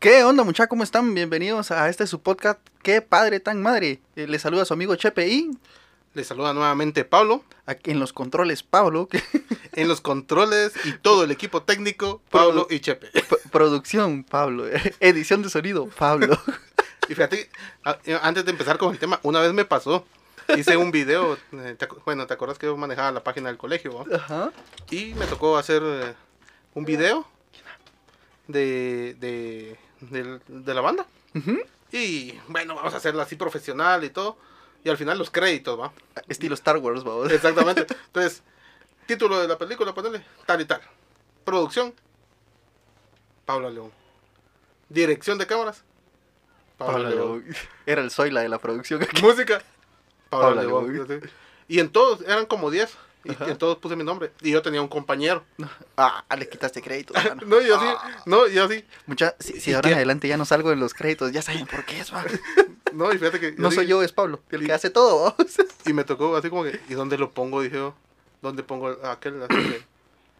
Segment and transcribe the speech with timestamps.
[0.00, 0.68] ¿Qué onda, muchachos?
[0.70, 1.12] ¿Cómo están?
[1.14, 2.58] Bienvenidos a este su podcast.
[2.82, 4.00] ¡Qué padre tan madre!
[4.16, 5.50] Eh, les saluda su amigo Chepe y
[6.14, 7.44] Les saluda nuevamente Pablo.
[7.66, 9.08] aquí en los controles Pablo.
[9.08, 9.22] que-
[9.72, 13.08] En los controles y todo el equipo técnico, Pablo y Chepe.
[13.52, 14.64] Producción Pablo.
[15.00, 16.38] Edición de sonido Pablo.
[17.08, 17.50] Y fíjate,
[18.04, 20.06] eh, antes de empezar con el tema, una vez me pasó.
[20.56, 24.04] Hice un video, eh, bueno, ¿te acuerdas que yo manejaba la página del colegio?
[24.14, 24.52] Ajá.
[24.92, 26.14] Y me tocó hacer eh,
[26.74, 27.26] un video
[28.46, 31.06] de, de, del- de la banda.
[31.92, 34.36] Y bueno, vamos a hacerlo así profesional y todo.
[34.84, 35.92] Y al final los créditos, ¿va?
[36.28, 37.02] Estilo Star Wars.
[37.30, 37.86] Exactamente.
[38.06, 38.42] Entonces,
[39.06, 40.80] título de la película, ponele tal y tal.
[41.44, 41.92] Producción,
[43.44, 43.90] Pablo León.
[44.88, 45.84] Dirección de cámaras,
[46.78, 47.44] Pablo, Pablo León.
[47.44, 47.56] León.
[47.86, 49.06] Era el Zoila de la producción.
[49.22, 49.62] Música,
[50.28, 51.30] Pablo, Pablo León.
[51.68, 52.96] Y en todos, eran como 10.
[53.24, 54.32] Y en todos puse mi nombre.
[54.40, 55.44] Y yo tenía un compañero.
[55.96, 57.12] Ah, le quitaste crédito.
[57.14, 57.42] mano.
[57.46, 58.22] No, yo sí, Ah.
[58.26, 58.84] no, yo sí.
[59.06, 61.66] Mucha, si, si ¿Y ahora en adelante ya no salgo en los créditos, ya saben
[61.66, 62.24] por qué es, va.
[62.92, 63.52] No, y fíjate que.
[63.52, 65.36] No sí, soy yo, es Pablo, el y- que hace todo.
[65.86, 67.62] Y me tocó así como que, ¿y dónde lo pongo?
[67.62, 67.94] Dije yo,
[68.42, 69.82] ¿dónde pongo aquel así de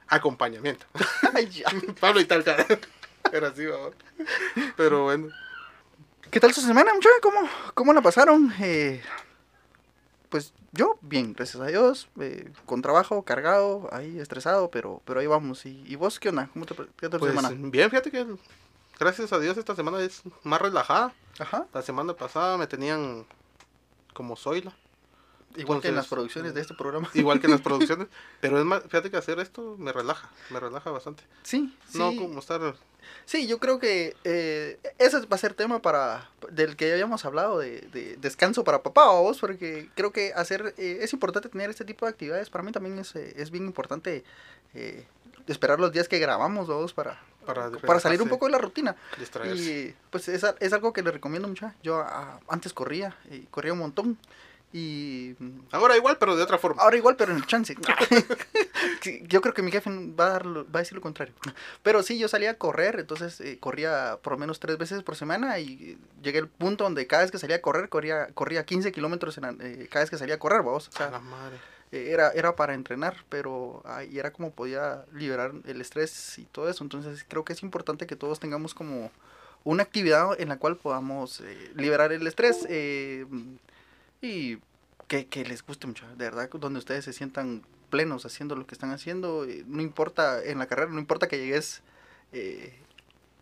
[0.08, 0.84] acompañamiento?
[1.34, 1.66] Ay, ya.
[2.00, 2.66] Pablo y tal, tal.
[3.32, 3.76] Era así, ¿va?
[4.76, 5.28] Pero bueno.
[6.30, 7.19] ¿Qué tal su semana, muchachos?
[7.22, 8.52] ¿Cómo, ¿Cómo la pasaron?
[8.60, 9.00] Eh,
[10.30, 12.08] pues yo, bien, gracias a Dios.
[12.20, 15.66] eh, con trabajo, cargado, ahí estresado, pero, pero ahí vamos.
[15.66, 16.48] ¿Y, y vos qué onda?
[16.52, 17.50] ¿Cómo te, qué tal Pues semana?
[17.54, 18.26] bien, fíjate que
[18.98, 21.12] gracias a Dios esta semana es más relajada.
[21.38, 21.66] Ajá.
[21.74, 23.26] La semana pasada me tenían
[24.14, 24.72] como zoila,
[25.56, 27.10] Igual que en las producciones de este programa.
[27.14, 28.08] igual que en las producciones.
[28.40, 31.24] Pero es más, fíjate que hacer esto me relaja, me relaja bastante.
[31.42, 31.98] Sí, sí.
[31.98, 32.74] No como estar...
[33.24, 37.24] Sí, yo creo que eh, ese va a ser tema para del que ya habíamos
[37.24, 41.70] hablado de, de descanso para papá vos, porque creo que hacer eh, es importante tener
[41.70, 42.50] este tipo de actividades.
[42.50, 44.24] Para mí también es, eh, es bien importante
[44.74, 45.06] eh,
[45.46, 48.96] esperar los días que grabamos vos para, Para, para salir un poco de la rutina.
[49.19, 49.62] Distraerse.
[49.62, 51.72] Y pues es, es algo que le recomiendo mucho.
[51.82, 54.19] Yo ah, antes corría, y corría un montón.
[54.72, 56.81] Y mm, Ahora igual, pero de otra forma.
[56.82, 57.75] ahora igual, pero en el chance.
[59.03, 61.34] Sí, yo creo que mi jefe va a, dar lo- va a decir lo contrario.
[61.82, 65.16] Pero sí, yo salía a correr, entonces eh, corría por lo menos tres veces por
[65.16, 68.92] semana y llegué al punto donde cada vez que salía a correr, corría, corría 15
[68.92, 70.91] kilómetros eh, cada vez que salía a correr, vamos.
[70.98, 71.56] O A la madre.
[71.92, 76.69] eh, era, era para entrenar, pero ahí era como podía liberar el estrés y todo
[76.69, 76.84] eso.
[76.84, 79.10] Entonces creo que es importante que todos tengamos como
[79.64, 83.25] una actividad en la cual podamos eh, liberar el estrés eh,
[84.22, 84.58] y
[85.08, 88.75] que, que les guste mucho, de verdad, donde ustedes se sientan plenos haciendo lo que
[88.75, 89.44] están haciendo.
[89.44, 91.82] eh, no importa en la carrera, no importa que llegues
[92.32, 92.75] eh,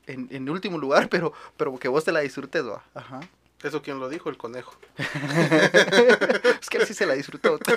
[0.07, 2.83] en, en último lugar, pero, pero que vos te la disfrutes, ¿va?
[2.95, 3.21] Ajá.
[3.63, 4.31] ¿Eso quién lo dijo?
[4.31, 4.77] El conejo.
[4.99, 7.59] es que él sí se la disfrutó.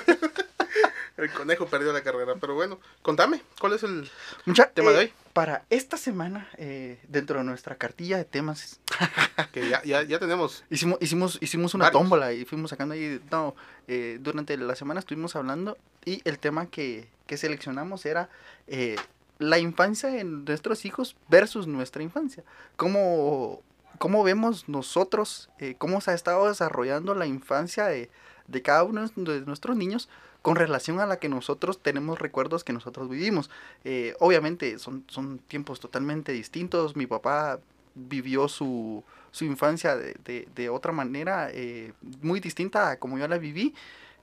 [1.24, 2.34] El conejo perdió la carrera.
[2.40, 4.10] Pero bueno, contame, ¿cuál es el
[4.44, 5.12] Mucha, tema de eh, hoy?
[5.32, 8.80] Para esta semana, eh, dentro de nuestra cartilla de temas,
[9.52, 10.64] Que ya, ya, ya tenemos.
[10.70, 12.02] hicimos, hicimos, hicimos una Varios.
[12.02, 13.20] tómbola y fuimos sacando ahí.
[13.30, 13.54] No,
[13.88, 18.28] eh, durante la semana estuvimos hablando y el tema que, que seleccionamos era
[18.66, 18.96] eh,
[19.38, 22.44] la infancia de nuestros hijos versus nuestra infancia.
[22.76, 23.62] ¿Cómo,
[23.98, 28.10] cómo vemos nosotros, eh, cómo se ha estado desarrollando la infancia de,
[28.48, 30.08] de cada uno de nuestros niños?
[30.42, 33.48] Con relación a la que nosotros tenemos recuerdos que nosotros vivimos.
[33.84, 36.96] Eh, obviamente son, son tiempos totalmente distintos.
[36.96, 37.60] Mi papá
[37.94, 41.92] vivió su, su infancia de, de- de otra manera, eh,
[42.22, 43.74] muy distinta a como yo la viví.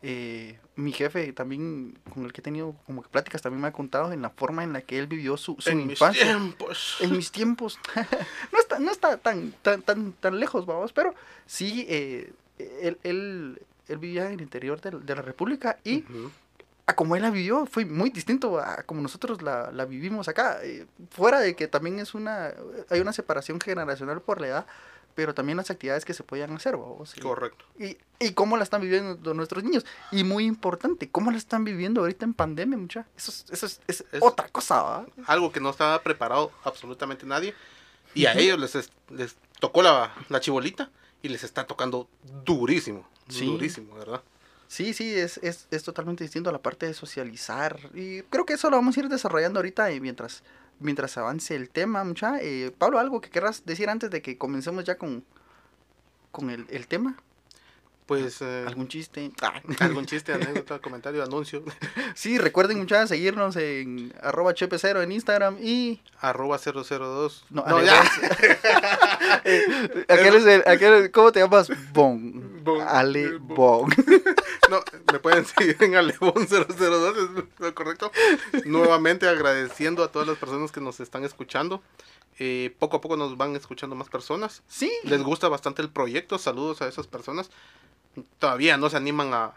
[0.01, 3.73] Eh, mi jefe también, con el que he tenido como que pláticas, también me ha
[3.73, 6.97] contado en la forma en la que él vivió su, su en mis infancia tiempos.
[7.01, 7.77] en mis tiempos.
[8.53, 11.13] no está, no está tan, tan, tan, tan lejos, vamos, pero
[11.45, 12.31] sí, eh,
[12.81, 16.31] él, él, él vivía en el interior de, de la República y Ujú.
[16.85, 20.59] a como él la vivió fue muy distinto a como nosotros la, la vivimos acá.
[20.63, 22.53] eh, fuera de que también es una,
[22.89, 24.65] hay una separación generacional por la edad,
[25.15, 26.77] pero también las actividades que se podían hacer,
[27.15, 27.65] y- Correcto.
[27.77, 29.85] y, y cómo la están viviendo nuestros niños.
[30.11, 33.05] Y muy importante, cómo la están viviendo ahorita en pandemia, mucha.
[33.17, 35.05] Eso es, eso es, es Es- otra cosa, ¿va?
[35.25, 37.53] Algo que no estaba preparado absolutamente nadie.
[38.15, 40.89] Y a ellos les, es- les tocó la, la chibolita
[41.21, 42.07] y les está tocando
[42.45, 43.07] durísimo.
[43.27, 43.45] Sí.
[43.45, 44.21] Durísimo, ¿verdad?
[44.67, 47.79] Sí, sí, es, es, es totalmente distinto a la parte de socializar.
[47.93, 50.43] Y creo que eso lo vamos a ir desarrollando ahorita eh, mientras,
[50.79, 52.39] mientras avance el tema, mucha.
[52.39, 55.23] Eh, Pablo, ¿algo que querrás decir antes de que comencemos ya con,
[56.31, 57.17] con el, el tema?
[58.09, 59.31] Pues eh, ¿Algún chiste?
[59.43, 59.61] Ah.
[59.81, 61.63] algún chiste, anécdota, comentario, anuncio.
[62.15, 66.01] Sí, recuerden mucha seguirnos en arroba chepecero en Instagram y...
[66.19, 67.45] arroba 002.
[67.51, 68.01] No, No, ya.
[70.07, 71.69] Aquel es el- aquel- ¿Cómo te llamas?
[71.93, 72.63] Bon.
[72.63, 72.81] Bon.
[72.81, 73.89] Ale Bon.
[74.69, 74.81] No,
[75.11, 78.11] me pueden seguir en Alebon002, es lo correcto.
[78.65, 81.81] Nuevamente agradeciendo a todas las personas que nos están escuchando.
[82.37, 84.61] Eh, poco a poco nos van escuchando más personas.
[84.67, 84.91] Sí.
[85.03, 86.37] Les gusta bastante el proyecto.
[86.37, 87.49] Saludos a esas personas.
[88.39, 89.53] Todavía no se animan a,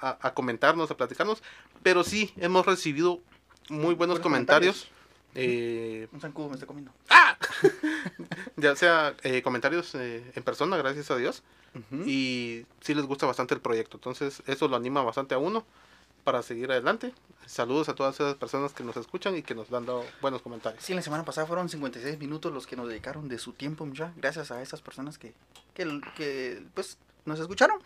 [0.00, 1.42] a- a comentarnos, a platicarnos.
[1.82, 3.20] Pero sí, hemos recibido
[3.68, 4.88] muy buenos comentarios.
[5.34, 6.92] Eh, Un zancudo me está comiendo.
[7.10, 7.36] ¡Ah!
[8.56, 11.42] ya sea eh, comentarios eh, en persona, gracias a Dios.
[12.06, 13.96] Y sí les gusta bastante el proyecto.
[13.96, 15.64] Entonces eso lo anima bastante a uno
[16.22, 17.12] para seguir adelante.
[17.46, 20.82] Saludos a todas esas personas que nos escuchan y que nos han dado buenos comentarios.
[20.84, 24.12] Sí, la semana pasada fueron 56 minutos los que nos dedicaron de su tiempo, mucha.
[24.16, 25.34] Gracias a esas personas que,
[25.74, 27.78] que, que, pues, nos escucharon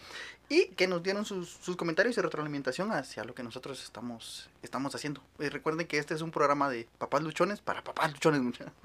[0.49, 4.95] y que nos dieron sus, sus comentarios y retroalimentación hacia lo que nosotros estamos, estamos
[4.95, 5.23] haciendo.
[5.39, 8.41] Eh, recuerden que este es un programa de papás luchones para papás luchones.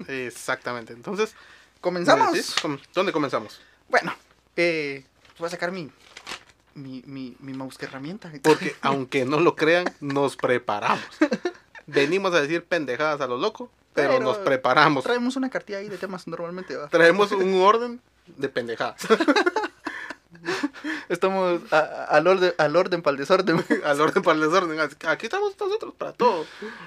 [0.06, 0.92] Exactamente.
[0.92, 1.34] Entonces,
[1.84, 2.54] ¿Comenzamos?
[2.94, 3.60] ¿Dónde comenzamos?
[3.90, 4.14] Bueno,
[4.56, 5.04] eh,
[5.38, 5.90] voy a sacar mi,
[6.72, 8.32] mi, mi, mi mouse que herramienta.
[8.42, 11.04] Porque aunque no lo crean, nos preparamos.
[11.86, 15.04] Venimos a decir pendejadas a lo loco, pero, Pero nos preparamos.
[15.04, 16.88] Traemos una cartilla ahí de temas normalmente, ¿va?
[16.88, 19.02] Traemos un orden de pendejadas.
[21.08, 23.64] Estamos a- a- al, orden, al orden para el desorden.
[23.84, 24.78] Al orden para el desorden.
[25.08, 26.46] Aquí estamos nosotros para todo.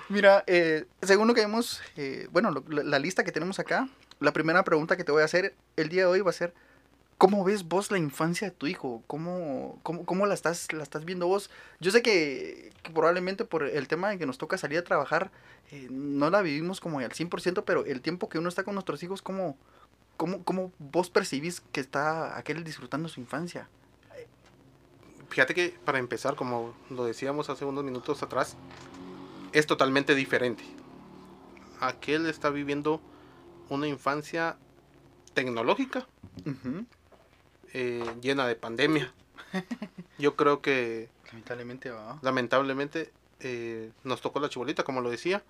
[0.10, 3.88] Mira, eh, según lo que vemos, eh, bueno, lo- la, la lista que tenemos acá,
[4.20, 6.54] la primera pregunta que te voy a hacer el día de hoy va a ser,
[7.18, 9.04] ¿cómo ves vos la infancia de tu hijo?
[9.08, 11.50] ¿Cómo, cómo, cómo la, estás, la estás viendo vos?
[11.80, 15.32] Yo sé que, que probablemente por el tema de que nos toca salir a trabajar,
[15.72, 19.02] eh, no la vivimos como al 100%, pero el tiempo que uno está con nuestros
[19.04, 19.58] hijos, ¿cómo,
[20.18, 23.70] cómo, cómo vos percibís que está aquel disfrutando su infancia?
[25.30, 28.56] Fíjate que para empezar, como lo decíamos hace unos minutos atrás,
[29.52, 30.64] es totalmente diferente.
[31.80, 33.02] Aquel está viviendo
[33.70, 34.58] una infancia
[35.34, 36.08] tecnológica
[37.74, 39.14] eh, llena de pandemia.
[40.18, 41.92] Yo creo que Lamentablemente
[42.22, 43.12] lamentablemente
[43.42, 45.44] eh, nos tocó la chibolita, como lo decía.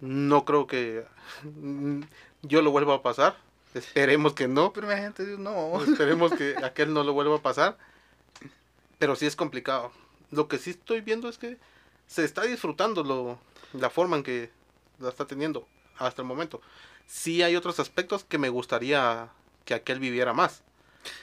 [0.00, 1.04] No creo que
[2.42, 3.36] yo lo vuelva a pasar.
[3.74, 4.72] Esperemos que no.
[4.72, 5.82] Pero imagínate, no.
[5.82, 7.78] Esperemos que aquel no lo vuelva a pasar.
[8.98, 9.92] Pero sí es complicado.
[10.30, 11.58] Lo que sí estoy viendo es que
[12.06, 13.38] se está disfrutando lo,
[13.72, 14.50] la forma en que
[14.98, 15.66] la está teniendo
[15.98, 16.60] hasta el momento.
[17.06, 19.30] Sí hay otros aspectos que me gustaría
[19.64, 20.62] que aquel viviera más.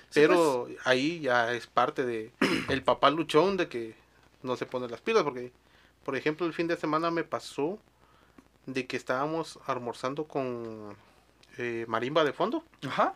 [0.09, 2.31] Sí, Pero ahí ya es parte de
[2.69, 3.95] el papá luchón de que
[4.43, 5.23] no se pone las pilas.
[5.23, 5.51] Porque,
[6.03, 7.79] por ejemplo, el fin de semana me pasó
[8.65, 10.95] de que estábamos almorzando con
[11.59, 12.63] eh, marimba de fondo.
[12.88, 13.13] Ajá.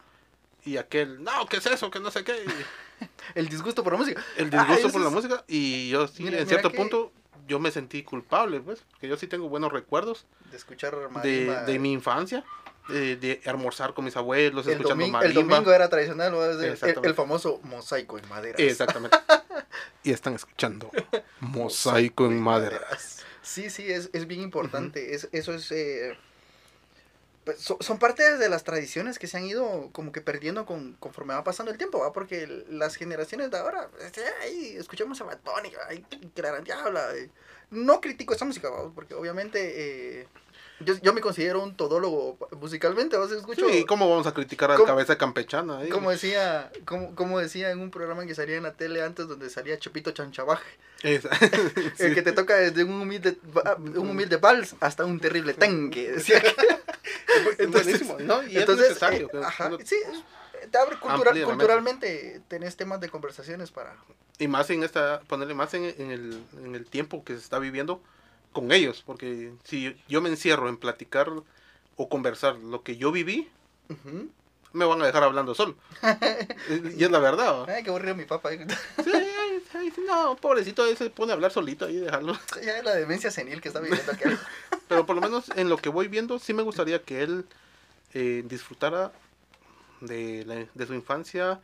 [0.66, 1.90] Y aquel, no, ¿qué es eso?
[1.90, 2.36] Que no sé qué.
[3.36, 4.24] El disgusto por la música.
[4.38, 5.44] El Ah, disgusto eso por la es- música.
[5.48, 7.12] Y yo sí, Mira- en mira cierto que- punto,
[7.48, 8.84] yo me sentí culpable, pues.
[8.92, 11.64] Porque yo sí tengo buenos recuerdos De escuchar de, marimba.
[11.64, 12.44] de mi infancia.
[12.90, 15.56] De, de almorzar con mis abuelos, el, escuchando domingo, el marimba.
[15.56, 18.58] domingo era tradicional, el- el famoso mosaico en madera.
[18.58, 19.18] Exactamente.
[20.04, 20.92] y están escuchando
[21.40, 22.82] Mosaico en madera.
[23.42, 25.16] Sí, sí, es, es bien importante.
[25.16, 25.72] es, eso es.
[25.72, 26.18] eh,
[27.46, 30.94] pues, so- son parte de las tradiciones que se han ido como que perdiendo con,
[30.94, 32.14] conforme va pasando el tiempo, ¿va?
[32.14, 36.64] Porque las generaciones de ahora, este, ay, escuchamos a Bad Bunny, ay, que la gran
[36.64, 37.10] diabla.
[37.72, 38.92] No critico esa música, ¿va?
[38.94, 40.28] porque obviamente eh,
[40.80, 43.26] yo, yo me considero un todólogo musicalmente, ¿va?
[43.26, 43.68] escucho.
[43.68, 45.80] Sí, ¿cómo vamos a criticar a la ¿Cómo- cabeza campechana?
[45.80, 45.90] ahí?
[45.90, 49.50] Como decía, como, como decía en un programa que salía en la tele antes donde
[49.50, 50.62] salía Chepito Chanchabaj,
[51.02, 51.30] Esa-
[52.00, 53.38] el que te toca desde un humilde,
[53.78, 56.12] un humilde vals hasta un terrible tanque.
[56.12, 56.54] Decía que-
[57.58, 58.44] Es buenísimo, ¿no?
[58.44, 59.30] Y entonces, es necesario.
[59.34, 59.96] eh, ajá, sí,
[60.72, 63.96] te abre culturalmente, tenés temas de conversaciones para...
[64.40, 67.60] Y más en esta, ponerle más en, en el, en el tiempo que se está
[67.60, 68.02] viviendo
[68.52, 71.28] con ellos, porque si yo me encierro en platicar
[71.96, 73.50] o conversar lo que yo viví,
[73.90, 74.30] Ujú.
[74.74, 75.76] me van a dejar hablando solo.
[76.98, 77.62] y es la verdad.
[77.62, 77.74] ¿va?
[77.74, 78.52] Ay, qué aburrido mi papá.
[78.52, 79.12] Sí,
[80.08, 82.38] no, pobrecito, ahí se pone a hablar solito ahí, dejarlo.
[82.64, 84.24] ya es la demencia senil que está viviendo aquí.
[84.88, 87.46] Pero por lo menos en lo que voy viendo, sí me gustaría que él
[88.14, 89.12] eh, disfrutara
[90.02, 91.62] de, la- de su infancia,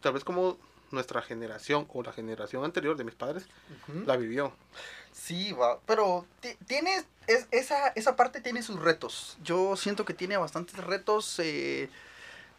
[0.00, 0.58] tal vez como
[0.92, 3.44] nuestra generación o la generación anterior de mis padres
[4.06, 4.52] la vivió.
[5.12, 9.36] Sí, va, pero ti- tiene, es, esa, esa parte tiene sus retos.
[9.42, 11.90] Yo siento que tiene bastantes retos eh,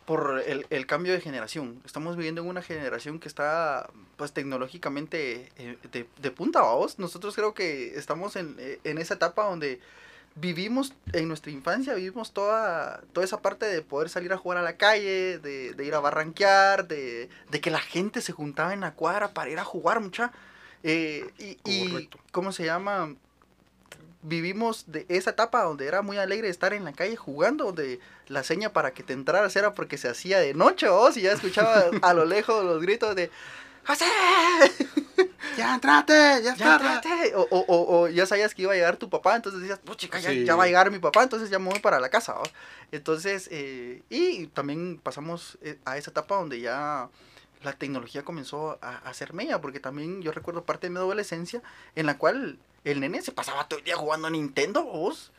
[0.08, 1.82] por el, el cambio de generación.
[1.86, 6.98] Estamos viviendo en una generación que está, pues, tecnológicamente eh, de, de punta, vamos.
[6.98, 9.82] Nosotros creo que estamos en, eh, en esa etapa donde
[10.36, 14.62] vivimos en nuestra infancia, vivimos toda, toda esa parte de poder salir a jugar a
[14.62, 18.80] la calle, de, de ir a barranquear, de, de que la gente se juntaba en
[18.80, 20.32] la cuadra para ir a jugar mucha.
[20.84, 21.28] Eh,
[21.66, 22.10] y.
[22.32, 23.14] ¿cómo se llama?
[24.24, 28.44] Vivimos de esa etapa donde era muy alegre estar en la calle jugando, donde la
[28.44, 31.86] seña para que te entraras era porque se hacía de noche, vos, y ya escuchaba
[32.02, 33.30] a lo lejos los gritos de
[33.86, 34.06] ¡José!
[35.58, 36.42] ¡Ya entrate!
[36.44, 37.34] ¡Ya, entrate!
[37.36, 40.20] O, o, o, o ya sabías que iba a llegar tu papá, entonces decías, puchica,
[40.20, 40.44] ya, Sí.
[40.44, 42.44] ya va a llegar mi papá, entonces ya me voy para la casa, ¿va?
[42.92, 47.10] Entonces, eh, y también pasamos eh, a esa etapa donde ya
[47.64, 51.62] la tecnología comenzó a, a ser mella, porque también yo recuerdo parte de mi adolescencia
[51.96, 52.60] en la cual
[52.92, 55.32] el nene se pasaba todo el día jugando a Nintendo, vos.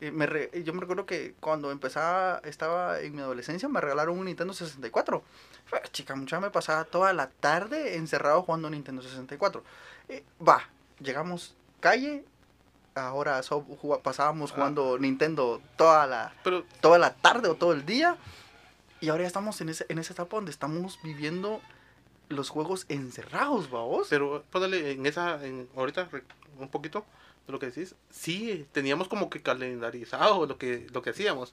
[0.00, 4.18] Eh, me re- yo me recuerdo que cuando empezaba, estaba en mi adolescencia, me regalaron
[4.18, 5.22] un Nintendo 64.
[5.66, 9.62] Fue, Chica, mucha me pasaba toda la tarde encerrado jugando Nintendo 64.
[10.08, 10.68] Eh, va,
[11.00, 12.24] llegamos calle,
[12.94, 13.64] ahora so-
[14.02, 14.54] pasábamos Ah.
[14.56, 18.16] jugando Nintendo toda la, Pero toda la tarde o todo el día.
[19.00, 21.60] Y ahora ya estamos en, ese, en esa etapa donde estamos viviendo
[22.28, 24.06] los juegos encerrados, vamos.
[24.10, 26.08] Pero, póngale en esa, en, ahorita
[26.58, 27.04] un poquito
[27.46, 31.52] de lo que decís, sí, teníamos como que calendarizado lo que, lo que hacíamos.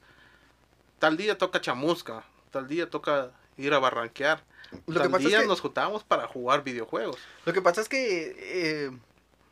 [0.99, 4.43] Tal día toca chamusca, tal día toca ir a barranquear,
[4.87, 7.17] Lo que tal es día que- nos juntábamos para jugar videojuegos.
[7.45, 8.91] Lo que pasa es que eh,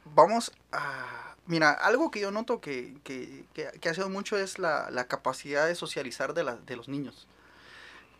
[0.06, 1.36] vamos a...
[1.48, 5.08] Mira, algo que yo noto que, que, que, que ha sido mucho es la, la
[5.08, 7.28] capacidad de socializar de, la, de los niños.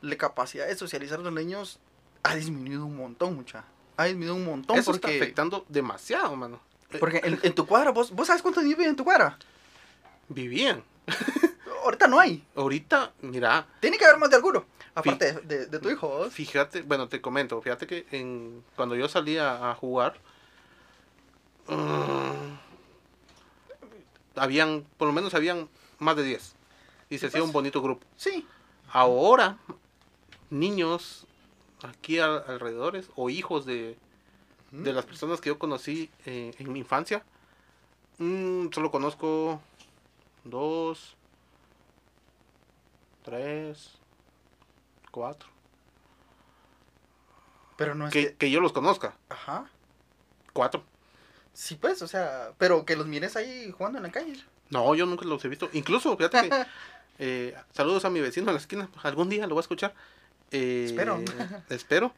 [0.01, 1.79] La capacidad de socializar de los niños
[2.23, 3.63] ha disminuido un montón, mucha.
[3.97, 5.17] Ha disminuido un montón Eso está porque...
[5.21, 6.59] afectando demasiado, mano.
[6.91, 9.38] Eh, Porque en, en tu cuadra, ¿vos, ¿vos sabes cuántos viven en tu cuadra?
[10.27, 10.83] Vivían.
[11.83, 12.43] Ahorita no hay.
[12.55, 14.65] Ahorita, mira, Tiene que haber más de alguno.
[14.95, 16.33] Aparte de, de- de tu hijo, ¿vos?
[16.33, 20.19] Fíjate, bueno, te comento, fíjate que en, cuando yo salía a jugar,
[21.67, 22.57] mm,
[24.35, 26.55] habían, por lo menos habían más de 10.
[27.09, 28.05] Y se hacía un bonito grupo.
[28.17, 28.45] Sí.
[28.91, 29.57] Ahora,
[30.49, 31.25] niños
[31.83, 33.98] aquí al- alrededores o hijos de,
[34.71, 37.24] de las personas que yo conocí eh, en mi infancia,
[38.17, 39.62] mm, solo conozco
[40.43, 41.15] dos,
[43.24, 43.98] tres,
[45.12, 45.50] cuatro.
[47.77, 48.36] Pero no es que, que...
[48.36, 49.15] que yo los conozca.
[49.29, 49.69] Ajá.
[50.53, 50.83] Cuatro.
[51.53, 52.51] Sí, pues, o sea...
[52.57, 54.43] Pero que los mires ahí jugando en la calle.
[54.69, 55.69] No, yo nunca los he visto.
[55.74, 56.65] Incluso, fíjate que.
[57.19, 58.89] eh, saludos a mi vecino en la esquina.
[59.03, 59.93] Algún día lo voy a escuchar.
[60.51, 61.22] Eh, Espero.
[61.70, 62.13] espero.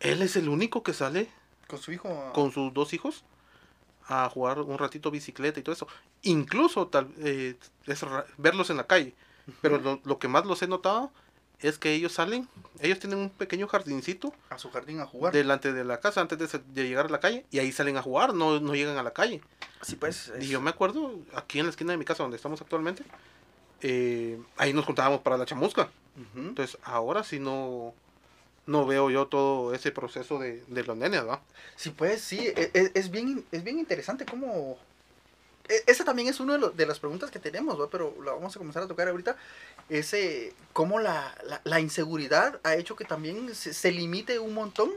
[0.00, 1.28] Él es el único que sale
[1.66, 2.30] Con su hijo...
[2.34, 3.24] con sus dos hijos
[4.08, 5.88] a jugar un ratito bicicleta y todo eso.
[6.22, 7.56] Incluso tal, eh,
[7.86, 8.04] es
[8.38, 9.14] verlos en la calle.
[9.62, 11.10] Pero lo, lo que más los he notado
[11.60, 12.46] es que ellos salen,
[12.80, 15.32] ellos tienen un pequeño jardincito A su jardín a jugar.
[15.32, 18.02] delante de la casa antes de, de llegar a la calle y ahí salen a
[18.02, 19.40] jugar, no, no llegan a la calle.
[19.82, 20.32] Sí, pues...
[20.40, 23.04] Y yo me acuerdo, aquí en la esquina de mi casa donde estamos actualmente,
[23.80, 25.88] eh, ahí nos juntábamos para la chamusca.
[26.36, 27.94] Entonces ahora sí no,
[28.66, 31.40] no veo yo todo ese proceso de, de los nenes, ¿va?
[31.76, 34.78] Sí, pues sí, e- e- es, bien, es bien interesante cómo...
[35.68, 37.88] e- Esa también es una de, de las preguntas que tenemos, ¿va?
[37.90, 39.36] pero la vamos a comenzar a tocar ahorita.
[39.88, 44.54] Es eh, cómo la, la, la inseguridad ha hecho que también se, se limite un
[44.54, 44.90] montón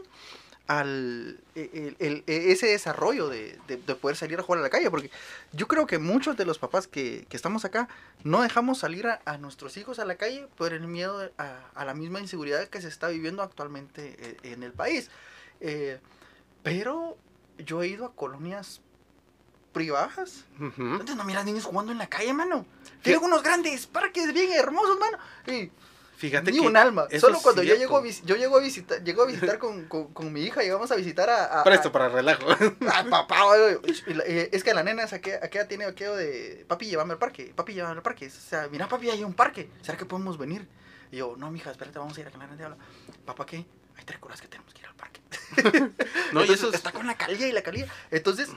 [0.69, 4.69] al el- el- el- ese desarrollo de, de- de poder salir a jugar a la
[4.69, 4.91] calle.
[4.91, 5.09] Porque
[5.51, 7.89] yo creo que muchos de los papás que, que estamos acá
[8.23, 11.85] no dejamos salir a, a nuestros hijos a la calle por el miedo a, a
[11.85, 15.09] la misma inseguridad que se está viviendo actualmente eh, en el país.
[15.59, 15.99] Eh,
[16.61, 17.17] pero
[17.57, 18.81] yo he ido a colonias
[19.73, 20.45] privadas.
[20.59, 22.65] Entonces no miras niños jugando en la calle, mano.
[23.01, 25.17] Tienen unos grandes parques bien hermosos, mano.
[25.47, 25.71] Y
[26.19, 27.07] Fíjate ni que un alma.
[27.17, 30.41] Solo cuando yo llego yo llego a visitar, llego a visitar con, con, con mi
[30.41, 32.45] hija, llegamos a visitar a, a- Presto para relajo.
[32.91, 33.41] a- papá.
[34.25, 37.53] eh, Es que la nena esa que aquella tiene aquello de papi, llévame al parque,
[37.55, 38.27] papi, llévame al parque.
[38.27, 39.69] O sea, mira papi, hay un parque.
[39.81, 40.67] ¿Será que podemos venir?
[41.09, 42.77] Y yo, no, mija, espérate, vamos a ir a que la nena te habla.
[43.25, 43.65] Papá, ¿qué?
[43.95, 45.21] Hay tres curas que tenemos que ir al parque.
[46.33, 47.87] no, y eso es- está con la calidad y la calidad.
[48.11, 48.49] Entonces,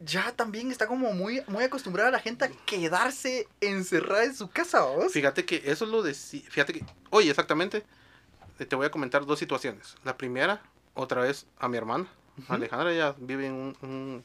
[0.00, 4.80] ya también está como muy, muy acostumbrada la gente a quedarse encerrada en su casa,
[4.82, 5.12] ¿vos?
[5.12, 6.14] Fíjate que eso es lo de...
[6.14, 6.84] Fíjate que...
[7.10, 7.84] Oye, exactamente.
[8.58, 9.96] eh, Te voy a comentar dos situaciones.
[10.04, 10.62] La primera,
[10.94, 12.06] otra vez a mi hermana.
[12.48, 14.24] Alejandra, ella vive en un, un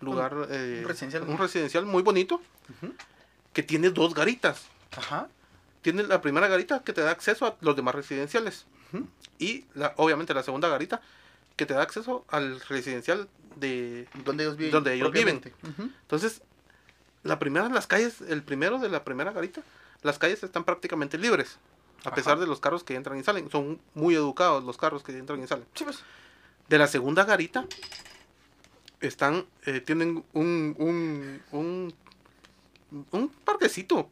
[0.00, 0.34] lugar...
[0.50, 1.22] eh, un residencial.
[1.22, 2.40] un residencial muy bonito.
[3.52, 4.64] Que tiene dos garitas.
[4.96, 5.28] Ajá.
[5.82, 8.66] Tiene la primera garita que te da acceso a los demás residenciales.
[9.38, 11.00] Y la, obviamente la segunda garita
[11.56, 14.06] que te da acceso al residencial de...
[14.24, 14.72] Donde ellos viven.
[14.72, 15.40] Donde ellos viven.
[15.40, 15.82] propiamente.
[15.82, 15.90] Ujú.
[16.02, 16.42] Entonces,
[17.22, 19.62] la primera, las calles, el primero de la primera garita,
[20.02, 21.58] las calles están prácticamente libres.
[22.04, 22.14] A Ajá.
[22.16, 23.50] pesar de los carros que entran y salen.
[23.50, 25.66] Son muy educados los carros que entran y salen.
[25.74, 26.00] Sí, pues.
[26.68, 27.66] De la segunda garita,
[29.00, 31.94] están, eh, tienen un, un, un,
[33.12, 34.08] un parquecito.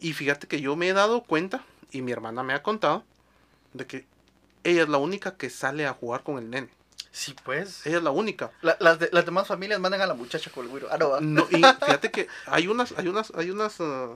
[0.00, 3.04] Y fíjate que yo me he dado cuenta, y mi hermana me ha contado,
[3.72, 4.04] de que
[4.70, 6.68] ella es la única que sale a jugar con el nene.
[7.10, 7.86] Sí, pues.
[7.86, 8.50] Ella es la única.
[8.60, 10.88] La- las, de- las demás familias mandan a la muchacha con el güiro.
[10.90, 14.14] Ah, no, y fíjate que hay unas, hay unas, hay unas, ah,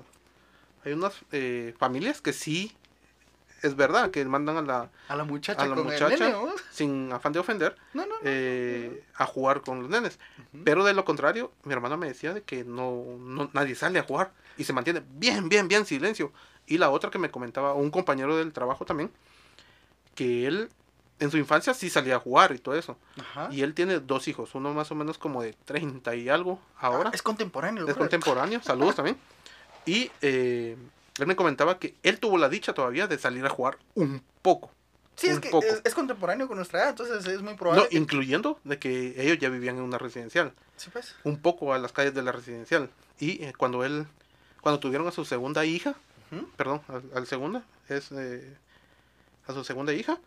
[0.85, 2.76] hay unas eh, familias que sí
[3.62, 6.33] es verdad que mandan a la, A la muchacha a la con muchacha, el nene,
[6.33, 6.52] ¿no?
[6.71, 10.19] sin afán de ofender, No, eh, a jugar con los nenes.
[10.64, 14.02] Pero de lo contrario, mi hermana me decía de que no, no nadie sale a
[14.02, 16.33] jugar y se mantiene bien, bien, bien silencio.
[16.66, 19.11] Y la otra que me comentaba un compañero del trabajo también,
[20.14, 20.69] que él
[21.19, 22.97] en su infancia sí salía a jugar y todo eso.
[23.19, 23.49] Ajá.
[23.52, 27.11] Y él tiene dos hijos, uno más o menos como de 30 y algo ahora.
[27.11, 27.87] Ah, es contemporáneo.
[27.87, 29.19] es contemporáneo, saludos también.
[29.85, 30.76] Y eh,
[31.19, 34.71] él me comentaba que él tuvo la dicha todavía de salir a jugar un poco.
[35.17, 35.67] Sí, es un que poco.
[35.67, 37.88] es, es contemporáneo con nuestra edad, entonces es muy No, probable.
[37.90, 40.55] que- incluyendo de que ellos ya vivían en una residencial.
[40.76, 41.14] Sí, pues.
[41.25, 42.88] un poco a las calles de la residencial.
[43.19, 44.07] Y eh, cuando él,
[44.62, 45.95] cuando tuvieron a su segunda hija,
[46.57, 48.57] perdón, al, al segunda, es eh,
[49.50, 50.19] a su segunda hija,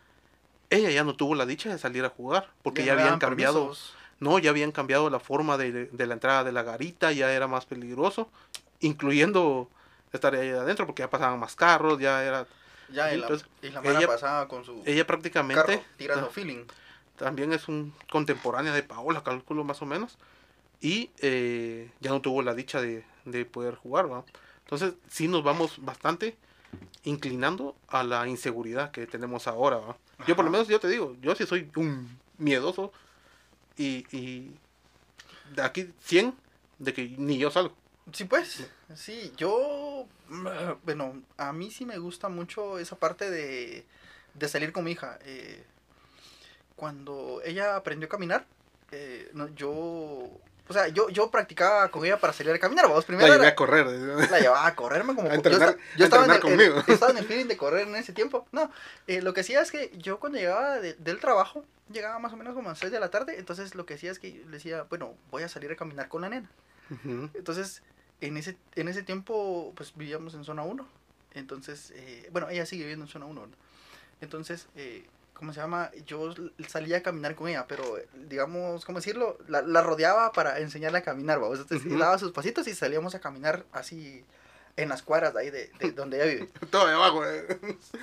[0.70, 3.66] ella ya no tuvo la dicha de salir a jugar, porque ya, no habían cambiado,
[3.68, 3.94] permisos.
[4.20, 7.48] no, ya habían cambiado la forma de, de la entrada de la garita, ya era
[7.48, 8.30] más peligroso,
[8.80, 9.70] incluyendo
[10.12, 12.46] estar ahí adentro, porque ya pasaban más carros, ya era,
[12.90, 16.66] Ya, y la, Entonces, y la ella- pasaba con su ella prácticamente carro tirando feeling.
[17.18, 20.18] también es un contemporánea de Paola, calculo más o menos.
[20.82, 24.24] Y eh, ya no tuvo la dicha de, de poder jugar, ¿va?
[24.66, 26.36] Entonces, sí nos vamos bastante
[27.04, 29.98] inclinando a la inseguridad que tenemos ahora, ¿va?
[30.28, 32.92] Yo por lo menos, yo te digo, yo sí soy un miedoso
[33.78, 34.52] y, y
[35.56, 36.36] de aquí 100
[36.80, 37.76] de que ni yo salgo.
[38.12, 38.66] Sí, pues.
[38.96, 40.06] Sí, yo.
[40.30, 40.48] mm,
[40.84, 43.86] Bueno, a mí sí me gusta mucho esa parte de,
[44.34, 45.20] de salir con mi hija.
[45.24, 45.64] Eh,
[46.76, 48.46] cuando ella aprendió a caminar,
[48.92, 50.30] eh, no, yo.
[50.74, 52.88] O sea, yo, yo practicaba con ella para salir a caminar.
[52.88, 53.86] Vamos, primero La llevé a correr.
[53.86, 56.94] la llevaba a correrme como A yo entrenar- esta- yo, a estaba en el, yo
[56.94, 58.72] estaba en el feeling de correr en ese tiempo no
[59.06, 62.38] eh, lo que hacía es que yo cuando llegaba de- del trabajo llegaba más o
[62.38, 64.52] menos como a las 6 de la tarde entonces lo que hacía es que le
[64.52, 66.50] decía bueno voy a salir a caminar con la nena
[67.36, 67.84] entonces
[68.22, 70.88] en ese en ese tiempo pues vivíamos en zona 1
[71.34, 73.52] entonces eh, bueno ella sigue viviendo en zona 1 ¿no?
[74.22, 75.06] entonces eh,
[75.44, 75.92] ¿Cómo se llama?
[76.06, 76.34] Yo
[76.70, 77.84] salía a caminar con ella, pero
[78.30, 79.38] digamos, ¿cómo decirlo?
[79.50, 81.48] La, la rodeaba para enseñarle a caminar, ¿va?
[81.50, 81.98] Entonces, Ujú.
[81.98, 84.24] daba sus pasitos y salíamos a caminar así
[84.78, 86.50] en las cuadras de ahí de, de donde ella vive.
[86.72, 87.26] Todo de abajo.
[87.28, 87.60] eh.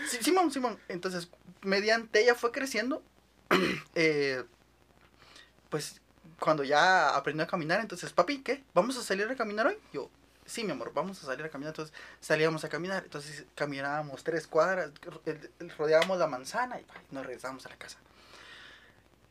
[0.06, 0.78] Sí, Simón, Simón.
[0.88, 1.30] Entonces,
[1.62, 3.02] mediante ella fue creciendo,
[3.94, 4.44] eh,
[5.70, 6.02] pues
[6.38, 8.62] cuando ya aprendió a caminar, entonces, papi, ¿qué?
[8.74, 9.78] ¿Vamos a salir a caminar hoy?
[9.94, 10.10] Yo,
[10.50, 11.72] sí, mi amor, vamos a salir a caminar.
[11.72, 13.02] Entonces, salíamos a caminar.
[13.04, 14.90] Entonces, caminábamos tres cuadras,
[15.78, 17.98] rodeábamos la manzana y nos regresábamos a la casa.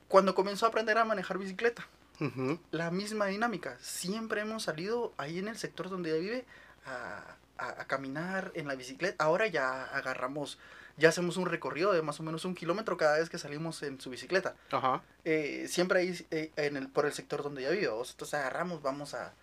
[0.08, 1.86] Cuando comenzó a aprender a manejar bicicleta,
[2.20, 2.60] Ujú.
[2.72, 3.78] la misma dinámica.
[3.80, 6.46] Siempre hemos salido ahí en el sector donde ella vive
[6.86, 9.24] a, a- a caminar en la bicicleta.
[9.24, 10.58] Ahora ya agarramos,
[10.98, 14.02] ya hacemos un recorrido de más o menos un kilómetro cada vez que salimos en
[14.02, 14.56] su bicicleta.
[14.72, 15.02] Ajá.
[15.26, 17.88] Eh, siempre ahí eh, en el, por el sector donde ella vive.
[17.90, 18.12] ¿vos?
[18.12, 19.34] Entonces agarramos, vamos a,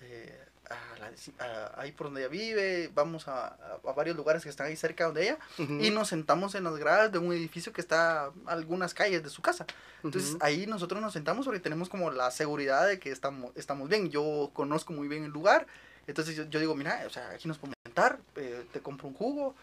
[0.00, 0.38] eh,
[0.72, 1.12] a la-
[1.46, 5.04] a- ahí por donde ella vive, vamos a, a- varios lugares que están ahí cerca
[5.04, 5.74] donde ella Ujú.
[5.80, 9.30] y nos sentamos en las gradas de un edificio que está a algunas calles de
[9.30, 9.66] su casa.
[10.02, 10.38] Entonces Ujú.
[10.44, 14.10] ahí nosotros nos sentamos porque tenemos como la seguridad de que estamos, estamos bien.
[14.10, 15.66] Yo conozco muy bien el lugar.
[16.06, 19.14] Entonces yo, yo digo, mira, o sea, aquí nos podemos sentar, eh, te compro un
[19.14, 19.54] jugo,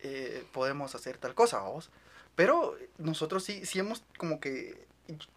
[0.00, 1.90] eh, podemos hacer tal cosa, vamos.
[2.34, 4.86] Pero nosotros sí, sí hemos como que,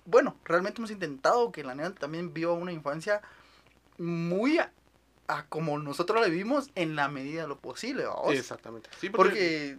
[0.06, 3.22] bueno, realmente hemos intentado que la nena también viva una infancia
[3.98, 4.60] muy
[5.28, 8.34] a, como nosotros la vivimos en la medida de lo posible, vamos.
[8.34, 8.90] Exactamente.
[9.00, 9.78] Sí, porque,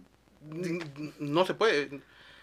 [1.19, 2.01] no se puede.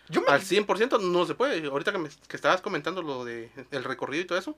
[0.08, 0.28] yo me...
[0.28, 1.66] Al 100% no se puede.
[1.66, 4.56] Ahorita que, me, que estabas comentando lo de el recorrido y todo eso,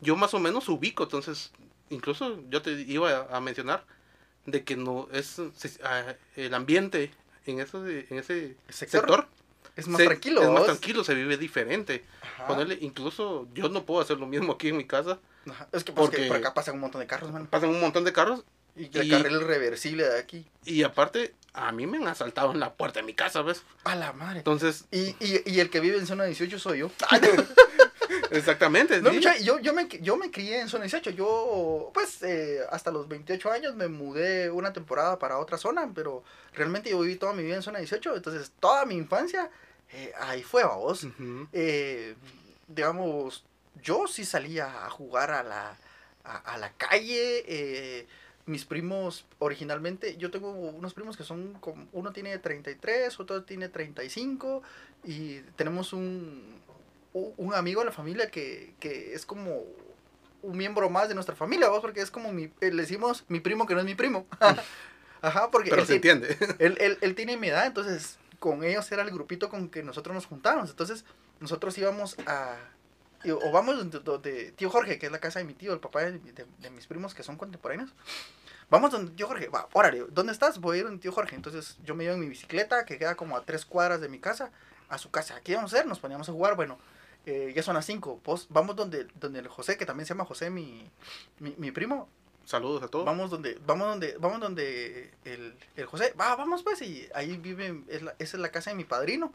[0.00, 1.04] yo más o menos ubico.
[1.04, 1.52] Entonces,
[1.90, 3.84] incluso yo te iba a, a mencionar
[4.46, 7.10] de que no es se- ah, el ambiente
[7.46, 9.28] en ese, en ese sector sector,
[9.76, 12.04] es más se- tranquilo, Es más tranquilo, se vive diferente.
[12.46, 15.18] Ponerle, incluso yo no puedo hacer lo mismo aquí en mi casa.
[15.48, 17.46] Ajá, Es que, pues, que Porque- por acá pasan un montón de carros, man.
[17.46, 18.44] Pasan un montón de carros
[18.76, 20.46] Y el y- carril reversible de aquí.
[20.64, 23.62] y aparte a mí me han asaltado en la puerta de mi casa, ¿ves?
[23.84, 24.38] A la madre.
[24.38, 26.90] Entonces, Y, y, y el que vive en zona 18 soy yo.
[28.30, 29.00] exactamente.
[29.00, 31.10] No, mucha- yo, yo, me, yo me crié en zona 18.
[31.10, 36.22] Yo, pues, eh, hasta los 28 años me mudé una temporada para otra zona, pero
[36.54, 38.16] realmente yo viví toda mi vida en zona 18.
[38.16, 39.50] Entonces, toda mi infancia
[39.92, 41.04] eh, ahí fue, vos.
[41.04, 41.48] Ujú.
[41.52, 42.14] eh,
[42.68, 43.44] digamos,
[43.82, 45.76] yo sí salía a jugar a la,
[46.24, 47.44] a, a la calle.
[47.46, 48.06] eh,
[48.46, 53.68] mis primos, originalmente, yo tengo unos primos que son, como, uno tiene 33, otro tiene
[53.68, 54.62] 35,
[55.04, 56.60] y tenemos un,
[57.12, 59.62] un amigo de la familia que, que es como
[60.42, 61.80] un miembro más de nuestra familia, ¿vos?
[61.80, 64.26] porque es como mi, eh, le decimos mi primo que no es mi primo.
[65.22, 66.36] Ajá, porque Pero él se entiende.
[66.58, 70.14] él, él, él tiene mi edad, entonces con ellos era el grupito con que nosotros
[70.14, 70.70] nos juntábamos.
[70.70, 71.04] Entonces,
[71.40, 72.56] nosotros íbamos a,
[73.28, 76.00] o vamos donde, donde tío Jorge, que es la casa de mi tío, el papá
[76.02, 77.90] de, de- de mis primos que son contemporáneos.
[78.70, 80.58] Vamos donde tío Jorge, va, órale, ¿dónde estás?
[80.60, 81.34] Voy a ir donde tío Jorge.
[81.36, 84.18] Entonces yo me llevo en mi bicicleta, que queda como a tres cuadras de mi
[84.20, 84.50] casa,
[84.88, 85.40] a su casa.
[85.42, 85.86] ¿Qué vamos a hacer?
[85.88, 86.78] Nos poníamos a jugar, bueno,
[87.26, 88.20] eh, ya son las cinco.
[88.22, 90.88] Pues, vamos donde, donde el José, que también se llama José, mi,
[91.40, 92.08] mi, mi primo.
[92.46, 93.04] Saludos a todos.
[93.04, 96.14] Vamos donde, vamos donde, vamos donde el, el José.
[96.18, 99.32] Va, vamos pues, y ahí vive, es la- esa es la casa de mi padrino.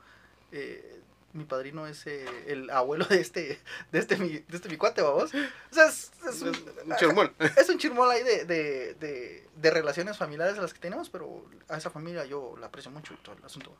[0.51, 1.01] Eh,
[1.35, 3.59] mi padrino es eh, el abuelo de este,
[3.91, 5.31] de este mi, de este mi cuate, vamos.
[5.33, 7.33] O sea, es, es un, Un chirmol.
[7.57, 11.45] es un chirmol ahí de, de, de, de relaciones familiares a las que tenemos, pero
[11.67, 13.75] a esa familia yo la aprecio mucho y todo el asunto.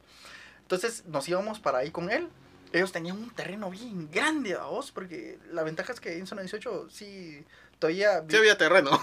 [0.62, 2.28] Entonces nos íbamos para ahí con él.
[2.74, 6.90] Ellos tenían un terreno bien grande, vos, porque la ventaja es que en zona 18
[6.90, 7.46] sí
[7.80, 9.02] todavía Sí había terreno.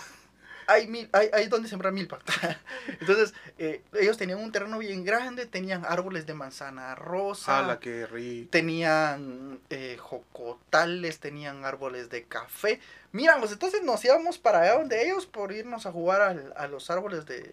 [0.67, 2.19] Hay, mil, hay, hay donde sembrar milpa.
[3.01, 8.07] Entonces, eh, ellos tenían un terreno bien grande, tenían árboles de manzana rosa, ¡Hala, qué
[8.07, 8.49] rico!
[8.51, 12.81] tenían eh, jocotales, tenían árboles de café.
[13.13, 16.91] Miramos, entonces nos íbamos para allá donde ellos por irnos a jugar al- a los
[16.91, 17.53] árboles de...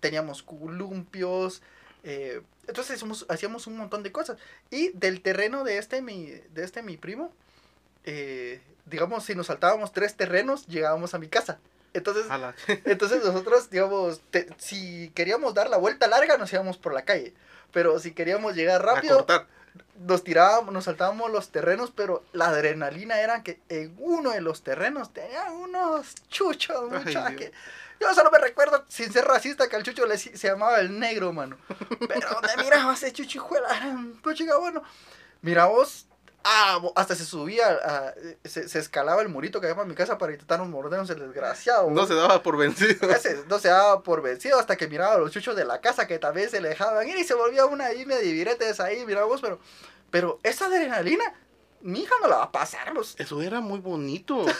[0.00, 1.62] Teníamos columpios,
[2.04, 4.36] eh, entonces hacíamos, hacíamos un montón de cosas.
[4.70, 7.32] Y del terreno de este mi, de este mi primo,
[8.04, 11.58] eh, digamos, si nos saltábamos tres terrenos, llegábamos a mi casa.
[11.96, 12.26] Entonces,
[12.84, 17.34] entonces nosotros, digamos, te- si queríamos dar la vuelta larga, nos íbamos por la calle.
[17.72, 19.26] Pero si queríamos llegar rápido,
[20.06, 24.62] nos tirábamos, nos saltábamos los terrenos, pero la adrenalina era que en uno de los
[24.62, 27.40] terrenos tenían unos chuchos, Ay, mucha, Dios.
[27.40, 27.52] que
[28.00, 31.32] yo solo me recuerdo, sin ser racista, que al chucho le, se llamaba el negro,
[31.32, 31.56] mano.
[32.08, 33.68] Pero donde miraba ese chuchijuela,
[34.22, 34.82] puchica bueno.
[35.42, 36.06] Mira vos,
[36.46, 40.16] ah, hasta se subía, a- se, se escalaba el murito que había para mi casa
[40.16, 41.90] para intentar mordernos el desgraciado.
[41.90, 43.10] No se daba por vencido.
[43.10, 46.06] Ese no se daba por vencido hasta que miraba a los chuchos de la casa
[46.06, 49.40] que también se le dejaban ir y se volvía una ahí medio viretes ahí, miramos,
[49.40, 49.58] pero,
[50.10, 51.24] pero esa adrenalina,
[51.82, 52.92] mi hija no la va a pasar.
[52.94, 54.40] Los, Eso era muy bonito.
[54.46, 54.56] era,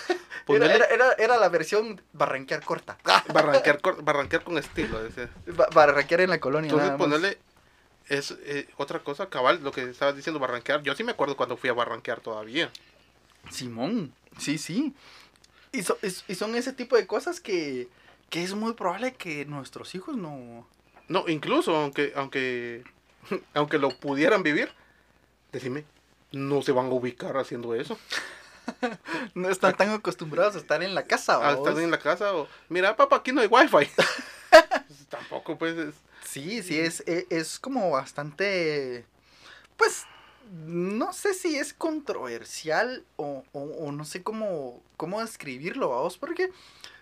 [0.46, 2.98] Ponerle- era, era, era la versión barranquear corta.
[3.32, 5.02] barranquear, barranquear con estilo.
[5.02, 5.30] decía.
[5.46, 6.70] Ba- barranquear en la colonia.
[6.70, 7.38] Entonces ponerle
[8.08, 10.82] es eh, otra cosa cabal, lo que estabas diciendo barranquear.
[10.82, 12.70] Yo sí me acuerdo cuando fui a barranquear todavía.
[13.50, 14.94] Simón, sí, sí.
[15.72, 17.88] Y, so- es- y son ese tipo de cosas que,
[18.30, 20.66] que es muy probable que nuestros hijos no...
[21.08, 22.82] No, incluso aunque aunque
[23.54, 24.70] aunque lo pudieran vivir,
[25.52, 25.84] decime,
[26.32, 27.98] no se van a ubicar haciendo eso.
[29.34, 31.36] No están tan acostumbrados a estar en la casa.
[31.48, 33.88] A estar en la casa o mira, papá, aquí no hay wifi.
[35.08, 35.94] Tampoco pues es-
[36.26, 39.04] Sí, sí, es, e- es, como bastante,
[39.76, 40.04] pues,
[40.66, 46.50] no sé si es controversial o, o- o no sé cómo, cómo describirlo, vamos, porque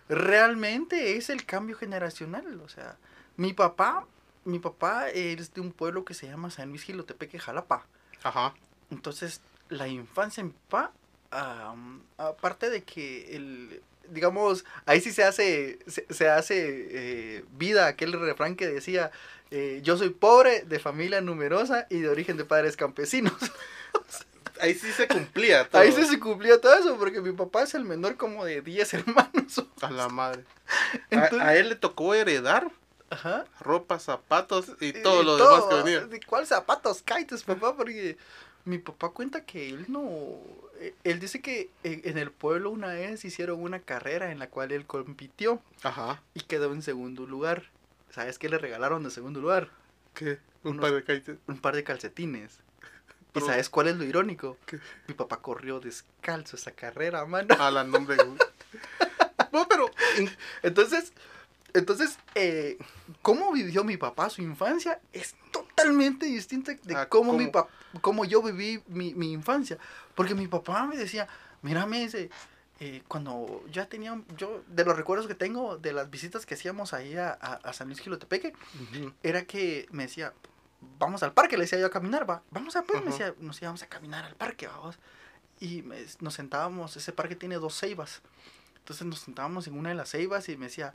[0.09, 2.97] realmente es el cambio generacional, o sea,
[3.37, 4.07] mi papá,
[4.45, 7.87] mi papá es de un pueblo que se llama San Luis Gilotepeque, Jalapa,
[8.23, 8.55] Ajá.
[8.91, 10.93] entonces la infancia en mi papá,
[11.31, 17.87] am, aparte de que el, digamos, ahí sí se hace, se, se hace eh, vida
[17.87, 19.11] aquel refrán que decía,
[19.51, 23.35] eh, yo soy pobre, de familia numerosa y de origen de padres campesinos.
[24.61, 25.83] Ahí sí se cumplía todo.
[25.83, 28.95] Ahí sí se cumplía todo eso, porque mi papá es el menor como de 10
[28.95, 29.64] hermanos.
[29.83, 30.45] A la madre.
[30.67, 32.71] A- Entonces- a, él le tocó heredar
[33.11, 33.47] Ajá.
[33.61, 36.07] ropa, zapatos y todo Y lo todo, demás que venía.
[36.07, 37.77] ¿De cuál zapatos caites, papá?
[37.77, 38.17] Porque
[38.64, 40.38] mi papá cuenta que él no...
[40.81, 44.48] eh, Él dice que en en el pueblo una vez hicieron una carrera en la
[44.48, 46.22] cual él compitió Ajá.
[46.35, 47.64] y quedó en segundo lugar.
[48.11, 49.70] ¿Sabes qué le regalaron de segundo lugar?
[50.14, 50.38] ¿Qué?
[50.62, 51.37] Un Unos- par de caites.
[51.48, 52.59] Un par de calcetines.
[53.37, 54.57] ¿Y sabes cuál es lo irónico?
[54.64, 54.79] ¿Qué?
[55.09, 57.53] Mi papá corrió descalzo esa carrera, mano.
[57.59, 58.16] A la nombre.
[59.53, 59.90] No, pero
[60.62, 61.12] Entonces,
[61.74, 62.79] entonces eh,
[63.22, 65.00] ¿cómo vivió mi papá su infancia?
[65.12, 65.35] Es
[65.85, 67.38] totalmente distinta de Ah, cómo, ¿cómo?
[67.44, 67.68] mi pap-
[68.01, 69.79] cómo yo viví mi, mi infancia.
[70.14, 71.29] Porque mi papá me decía,
[71.62, 72.31] mira, me dice,
[72.81, 76.92] eh, cuando ya tenía, yo, de los recuerdos que tengo de las visitas que hacíamos
[76.92, 78.53] ahí a, a, a San Luis Gilotepeque,
[79.23, 80.33] era que me decía,
[80.99, 83.18] vamos al parque, le decía yo a caminar, va, vamos a pues, me Ajá.
[83.18, 84.99] decía, nos íbamos a caminar al parque, vamos.
[85.61, 88.23] Y me- nos sentábamos, ese parque tiene dos ceibas.
[88.79, 90.94] Entonces nos sentábamos en una de las ceibas y me decía,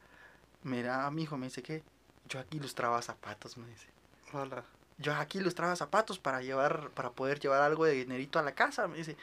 [0.63, 1.81] mira, mi hijo, me dice que
[2.27, 3.87] yo aquí ilustraba zapatos, me dice.
[4.33, 4.63] Hola.
[4.99, 8.87] Yo aquí ilustraba zapatos para llevar, para poder llevar algo de dinerito a la casa,
[8.87, 9.15] me dice.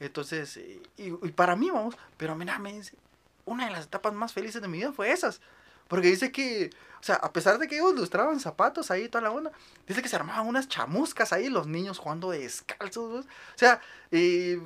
[0.00, 2.96] Entonces, y, y para mí, vamos, pero mira, me dice,
[3.44, 5.40] una de las etapas más felices de mi vida fue esas.
[5.88, 9.30] Porque dice que, o sea, a pesar de que ellos ilustraban zapatos ahí, toda la
[9.32, 9.50] onda,
[9.86, 13.24] dice que se armaban unas chamuscas ahí, los niños jugando descalzos.
[13.26, 13.80] O sea,
[14.12, 14.60] eh,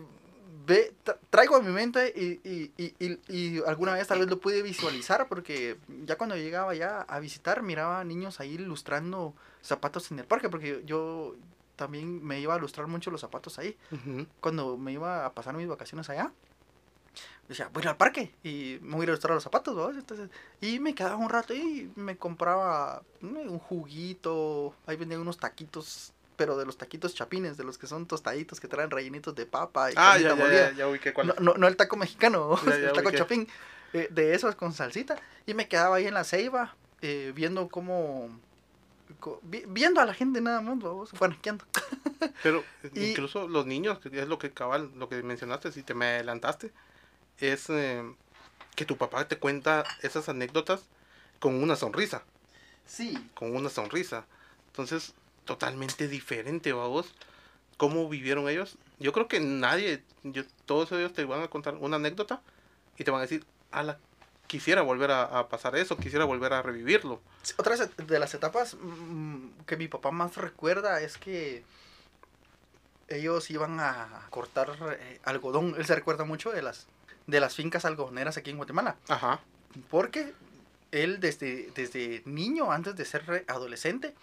[0.67, 4.29] ve, tra- traigo a mi mente y, y, y, y- y alguna vez tal vez
[4.29, 9.35] lo pude visualizar, porque ya cuando llegaba ya a visitar, miraba a niños ahí ilustrando
[9.65, 11.35] zapatos en el parque, porque yo,
[11.77, 13.77] también me iba a lustrar mucho los zapatos ahí.
[14.41, 16.31] Cuando me iba a pasar mis vacaciones allá,
[17.49, 19.75] decía, voy a ir al parque y me voy a ir a ilustrar los zapatos,
[19.77, 19.91] ¿no?
[19.91, 26.13] Entonces, y me quedaba un rato y me compraba un juguito, ahí vendían unos taquitos,
[26.37, 29.91] pero de los taquitos chapines, de los que son tostaditos, que traen rellenitos de papa
[29.91, 31.41] y Ah, ya, ya, ya, ya ubiqué cuál No, es.
[31.41, 33.19] no, no el taco mexicano, el taco ubiqué.
[33.19, 33.49] chapín,
[33.93, 35.17] eh, de esos con salsita.
[35.47, 38.31] Y me quedaba ahí en la ceiba, eh, viendo cómo...
[39.43, 41.65] vi- viendo a la gente nada más, vamos, guanaqueando.
[42.43, 45.95] Pero Y- incluso los niños, que es lo que cabal, lo que mencionaste, si te
[45.95, 46.73] me adelantaste,
[47.39, 48.03] es eh,
[48.77, 50.83] que tu papá te cuenta esas anécdotas
[51.41, 52.23] con una sonrisa,
[52.87, 54.27] Sí, con una sonrisa.
[54.69, 57.15] Entonces, totalmente diferente, vos.
[57.77, 58.77] ¿Cómo vivieron ellos?
[59.01, 62.41] Yo creo que nadie, yo, todos ellos te van a contar una anécdota
[62.99, 63.99] y te van a decir, ala,
[64.47, 67.21] quisiera volver a, a pasar eso, quisiera volver a revivirlo.
[67.57, 71.65] Otra de las etapas mm, que mi papá más recuerda es que
[73.09, 75.75] ellos iban a cortar eh, algodón.
[75.77, 76.87] Él se recuerda mucho de las,
[77.27, 78.97] de las fincas algodoneras aquí en Guatemala.
[79.09, 79.41] Ajá.
[79.91, 80.33] Porque
[80.93, 84.15] él desde, desde niño, antes de ser adolescente,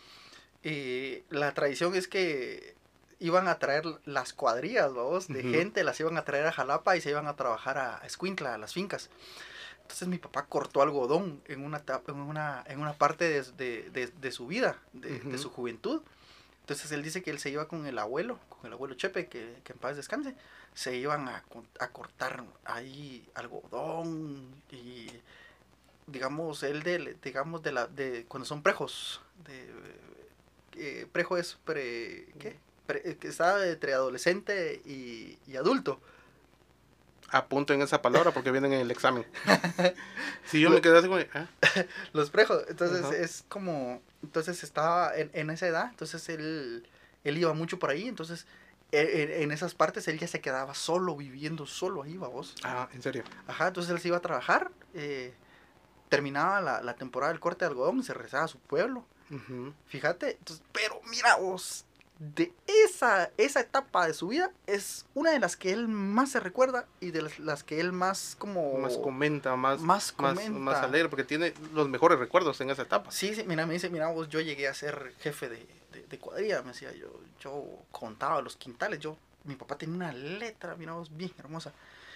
[0.63, 2.75] eh, la tradición es que
[3.19, 7.01] iban a traer las cuadrillas, vamos, de gente, las iban a traer a Jalapa y
[7.01, 9.09] se iban a trabajar a Escuintla, a las fincas.
[9.91, 14.07] Entonces mi papá cortó algodón en una, en una, en una parte de, de- de-
[14.07, 16.01] de su vida, de, su juventud.
[16.61, 19.57] Entonces él dice que él se iba con el abuelo, con el abuelo Chepe, que,
[19.65, 20.33] que en paz descanse,
[20.73, 21.43] se iban a,
[21.79, 25.07] a cortar ahí algodón y
[26.07, 29.69] digamos él de digamos de la de cuando son prejos de
[30.77, 32.55] eh, prejo es pre qué
[32.87, 35.99] Pre- eh, que está entre adolescente y, y adulto
[37.31, 39.25] Apunten esa palabra porque vienen en el examen.
[40.45, 41.47] Si yo me quedé así como, ¿ah?
[42.13, 46.87] los prejos entonces es como entonces estaba en, en esa edad entonces él
[47.23, 48.45] él iba mucho por ahí entonces
[48.91, 52.89] e- en, en esas partes él ya se quedaba solo viviendo solo ahí vamos Ah,
[52.93, 53.23] en serio.
[53.47, 55.33] Ajá, entonces él se iba a trabajar, eh,
[56.09, 59.05] terminaba la, la temporada del corte de algodón y se regresaba a su pueblo.
[59.87, 61.85] Fíjate, entonces, pero mira vos,
[62.21, 62.53] de
[62.85, 66.85] esa, esa etapa de su vida es una de las que él más se recuerda
[66.99, 68.77] y de las, las que él más como...
[68.77, 70.51] Más comenta, más, Más más, comenta.
[70.51, 73.09] más alegre, porque tiene los mejores recuerdos en esa etapa.
[73.11, 76.19] Sí, sí, mira, me dice, mira vos, yo llegué a ser jefe de, de, de
[76.19, 77.07] cuadrilla, me decía, yo,
[77.39, 81.73] yo contaba los quintales, yo, mi papá tenía una letra, mira vos, bien hermosa.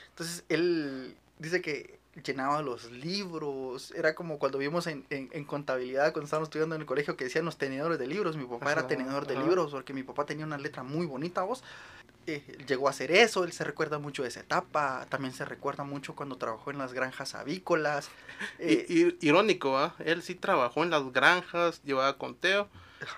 [0.10, 6.14] Entonces, él dice que llenaba los libros, era como cuando vimos en, en, en contabilidad,
[6.14, 8.88] cuando estábamos estudiando en el colegio, que decían los tenedores de libros, mi papá era
[8.88, 9.44] tenedor de ajá.
[9.44, 11.64] libros, porque mi papá tenía una letra muy bonita, vos.
[12.28, 15.84] Eh, llegó a hacer eso, él se recuerda mucho de esa etapa, también se recuerda
[15.84, 18.10] mucho cuando trabajó en las granjas avícolas.
[18.60, 19.94] eh, irónico, ¿ah?
[20.00, 22.68] Él sí trabajó en las granjas, llevaba conteo,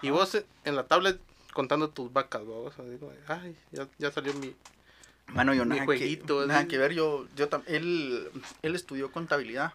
[0.02, 1.20] y vos eh, en la tablet
[1.54, 2.74] contando tus vacas, vos.
[2.76, 4.56] Como, Ay, ya, ya salió mi...
[5.34, 9.74] Mano, yo nada, jueguito, que, nada que ver, yo, yo tam- él, él estudió contabilidad,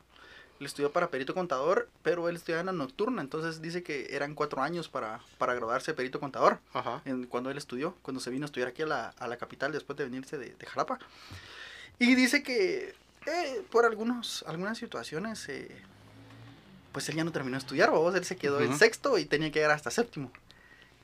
[0.59, 4.35] él estudió para perito contador, pero él estudiaba en la nocturna, entonces dice que eran
[4.35, 7.03] cuatro años para, para graduarse de perito contador, Ajá.
[7.05, 9.73] en, cuando él estudió, cuando se vino a estudiar aquí a la, a la capital
[9.73, 10.99] después de venirse de, de Jalapa.
[11.99, 12.95] Y dice que
[13.27, 15.71] eh, por algunos, algunas situaciones, eh,
[16.93, 19.51] pues él ya no terminó de estudiar, vos, él se quedó en sexto y tenía
[19.51, 20.33] que llegar hasta séptimo.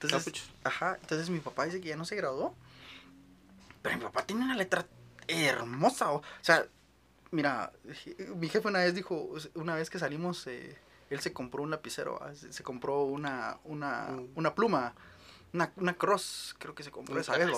[0.01, 0.45] Entonces.
[0.65, 2.55] Ajá, entonces mi papá dice que ya no se graduó.
[3.89, 4.87] Pero mi papá tiene una letra
[5.27, 6.13] hermosa.
[6.13, 6.67] O sea,
[7.31, 7.73] mira,
[8.37, 10.77] mi jefe una vez dijo, una vez que salimos, eh,
[11.09, 14.95] él se compró un lapicero, ah, se, compró una, una, una pluma,
[15.53, 17.49] una, una cross, creo que se compró esa vez.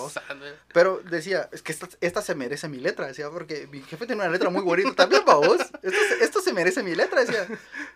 [0.73, 4.21] Pero decía, es que esta, esta se merece mi letra, decía, porque mi jefe tiene
[4.21, 5.57] una letra muy bonita también, para vos.
[5.59, 7.47] Esto, se- esto se merece mi letra, decía.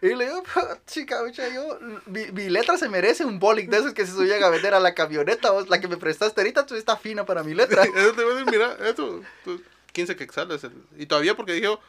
[0.02, 3.78] Y le digo, "Pa, chica, mucha, yo, mi, mi letra se merece un bolic de
[3.78, 6.66] esos que se subían a vender a la camioneta, vos, la que me prestaste ahorita,
[6.66, 7.84] tú está fina para mi letra.
[7.96, 9.62] Eso te voy a decir, mira, eso, tú,
[9.94, 10.64] 15 quetzales.
[10.64, 11.80] el- Y todavía porque dijo,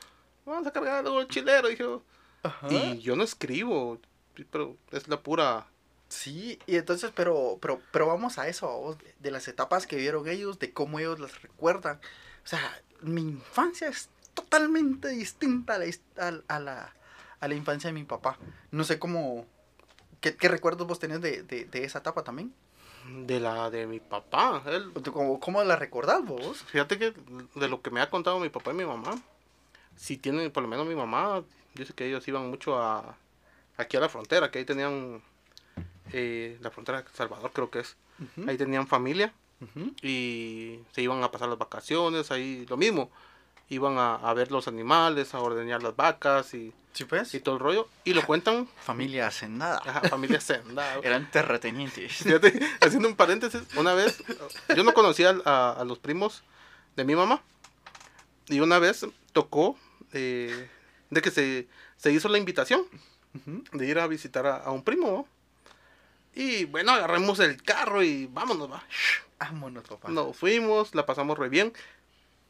[0.45, 2.03] vamos a cargar algo chilero, dijo.
[2.43, 2.69] Ajá.
[2.71, 3.99] Y yo no escribo,
[4.51, 5.67] pero es la pura...
[6.09, 10.29] Sí, y entonces, pero, pero, pero vamos a eso, vos, de, las etapas que vieron
[10.29, 12.01] ellos, de cómo ellos las recuerdan.
[12.45, 12.61] O sea,
[13.01, 15.87] mi infancia es totalmente distinta a la,
[16.19, 16.95] a, a la,
[17.41, 18.39] a la infancia de mi papá.
[18.71, 19.47] No sé cómo,
[20.21, 22.55] ¿qué, qué recuerdos vos tenés de, de, de esa etapa también?
[23.27, 24.63] De la de mi papá.
[24.67, 26.63] Él, ¿O tú ¿Cómo, cómo la recordás vos?
[26.65, 27.15] fíjate que
[27.55, 29.21] de lo que me ha contado mi papá y mi mamá,
[29.97, 31.43] si tienen, por lo menos mi mamá,
[31.75, 33.17] dice que ellos iban mucho a
[33.77, 35.23] aquí a la frontera, que ahí tenían
[36.13, 37.97] eh, la frontera de Salvador creo que es.
[38.47, 39.33] Ahí tenían familia
[40.03, 43.11] y se iban a pasar las vacaciones, ahí lo mismo.
[43.69, 47.35] iban a, a ver los animales, a ordeñar las vacas y, Sí, pues.
[47.35, 47.89] y todo el rollo.
[48.05, 49.83] Y lo cuentan, Familia hacendada.
[49.85, 50.95] ajá, familia Senda.
[51.03, 52.13] Eran terratenientes.
[52.23, 54.23] Fíjate, haciendo un paréntesis, una vez,
[54.75, 56.43] yo no conocía a, a los primos
[56.95, 57.43] de mi mamá.
[58.49, 59.77] Y una vez tocó
[60.13, 60.69] eh,
[61.11, 61.67] de que se,
[61.97, 62.85] se hizo la invitación
[63.73, 65.11] de ir a visitar a, a un primo.
[65.11, 65.27] ¿no?
[66.37, 68.85] Y bueno, agarramos el carro y vámonos, va.
[69.41, 70.09] Vámonos, papá.
[70.11, 71.73] Nos fuimos, la pasamos re bien.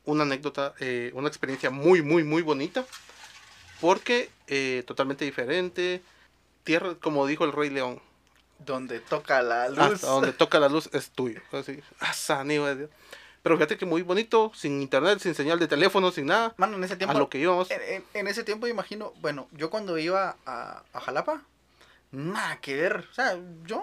[0.04, 2.84] Una anécdota, eh, una experiencia muy, muy, muy bonita.
[3.80, 6.02] Porque eh, totalmente diferente.
[6.64, 8.00] Tierra, como dijo el Rey León,
[8.58, 9.78] Donde toca la luz.
[9.78, 11.40] hasta donde toca la luz es tuyo.
[11.52, 11.80] Así,
[12.44, 12.90] idea de Dios.
[13.42, 16.52] Pero fíjate que muy bonito, sin internet, sin señal de teléfono, sin nada.
[16.56, 17.16] Mano, en ese A tiempo.
[17.16, 17.70] lo que íbamos.
[17.70, 21.42] En, en- en ese tiempo imagino, bueno, yo cuando iba a, a Jalapa,
[22.10, 23.06] nada que ver.
[23.10, 23.82] O sea, yo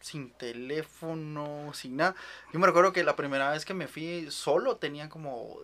[0.00, 2.14] sin teléfono, sin nada.
[2.52, 5.58] Yo me recuerdo que la primera vez que me fui solo tenía como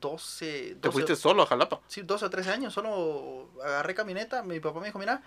[0.00, 1.80] 12, 12 Te fuiste solo a Jalapa.
[1.88, 5.22] sí, 12 o 13 años, solo agarré camioneta, mi papá me dijo, mira,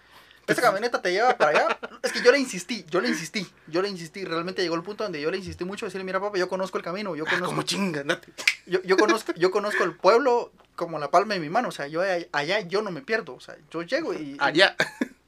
[0.48, 1.80] esta camioneta te lleva para allá.
[2.04, 5.04] Es que yo le insistí, yo le insistí, yo le insistí, realmente llegó el punto
[5.04, 7.48] donde yo le insistí mucho, decirle, mira papá, yo conozco el camino, yo Ah, conozco,
[7.56, 8.32] como chinga, andate.
[8.66, 11.88] yo, yo conozco, yo conozco el pueblo como la palma de mi mano, o sea,
[11.88, 14.76] yo allá, allá yo no me pierdo, o sea, yo llego y, Allá.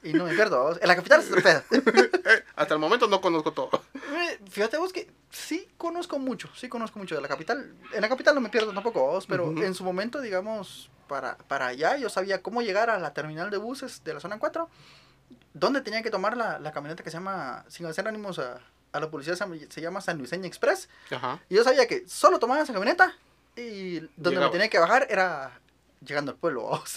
[0.08, 1.62] Y no me pierdo, en la capital es pedo.
[2.56, 3.70] Hasta el momento no conozco todo.
[3.94, 7.74] Eh, Fíjate vos que sí conozco mucho, sí conozco mucho de la capital.
[7.92, 9.62] En la capital no me pierdo tampoco, vos, pero Ujú.
[9.62, 13.56] en su momento, digamos, para, para allá yo sabía cómo llegar a la terminal de
[13.58, 14.68] buses de la zona 4,
[15.54, 18.60] dónde tenía que tomar la, la camioneta que se llama, sin hacer ánimos a,
[18.92, 20.88] a la policía, se, llama San Luiseña Express.
[21.10, 21.40] Ajá.
[21.48, 23.14] Y yo sabía que solo tomaba esa camioneta
[23.56, 24.46] y donde Llegaba.
[24.46, 25.58] me tenía que bajar era
[26.04, 26.82] llegando al pueblo.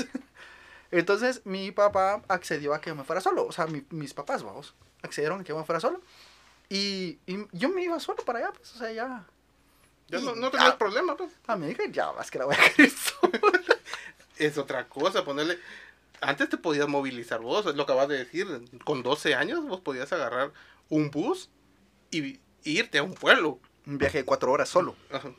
[0.91, 4.73] Entonces mi papá accedió a que me fuera solo, o sea, mi- mis papás, vamos,
[5.04, 6.02] accedieron a que me fuera solo.
[6.69, 9.25] Y, y yo me iba solo para allá, pues, o sea, ya.
[10.08, 11.32] Ya Y- no, no tenías ah, problema, pues.
[11.47, 12.91] Ah, me dije, ya, más que la voy a querer.
[14.38, 15.60] Es otra cosa, ponerle.
[16.21, 18.47] Antes te podías movilizar vos, es lo que acabas de decir.
[18.86, 20.54] Con 12 años vos podías agarrar
[20.89, 21.49] un bus
[22.10, 23.60] y, irte a un pueblo.
[23.86, 24.95] Un viaje de cuatro horas solo.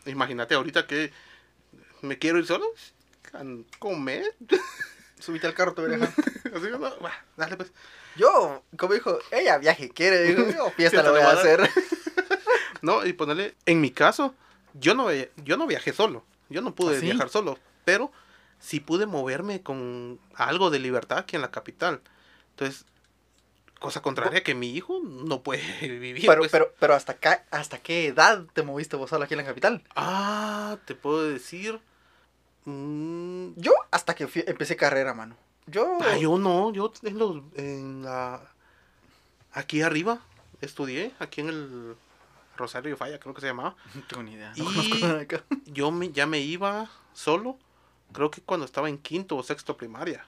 [0.06, 1.12] Imagínate ahorita que
[2.02, 2.66] me quiero ir solo.
[3.78, 4.34] Comer.
[5.20, 6.12] Subite al carro, te voy a dejar.
[6.54, 6.90] Así que no,
[7.37, 7.72] dale pues.
[8.16, 11.68] Yo, como dijo, ella viaje quiere, dijo, yo fiesta la voy a hacer.
[12.83, 14.35] No, y ponerle, en mi caso,
[14.72, 16.24] yo no, yo no viajé solo.
[16.48, 17.04] Yo no pude ¿Ah, sí?
[17.04, 17.59] viajar solo.
[17.85, 18.11] Pero
[18.59, 22.00] sí pude moverme con algo de libertad aquí en la capital.
[22.52, 22.87] Entonces,
[23.78, 25.62] cosa contraria que mi hijo no puede
[25.98, 26.24] vivir.
[26.26, 26.50] Pero, pues.
[26.50, 29.83] pero, pero hasta acá, ¿hasta qué edad te moviste vos solo aquí en la capital?
[29.94, 31.80] Ah, te puedo decir.
[32.64, 35.37] Mm, Yo hasta que fui- empecé carrera, mano.
[35.66, 38.40] Yo, ah, yo no, yo en, los, en la.
[39.53, 40.20] Aquí arriba
[40.61, 41.96] estudié, aquí en el
[42.57, 43.77] Rosario Falla, creo que se llamaba.
[43.94, 44.53] no tengo ni idea.
[44.57, 44.62] Y-
[45.03, 45.44] No acá.
[45.66, 47.57] Yo me, ya me iba solo,
[48.12, 50.25] creo que cuando estaba en quinto o sexto primaria.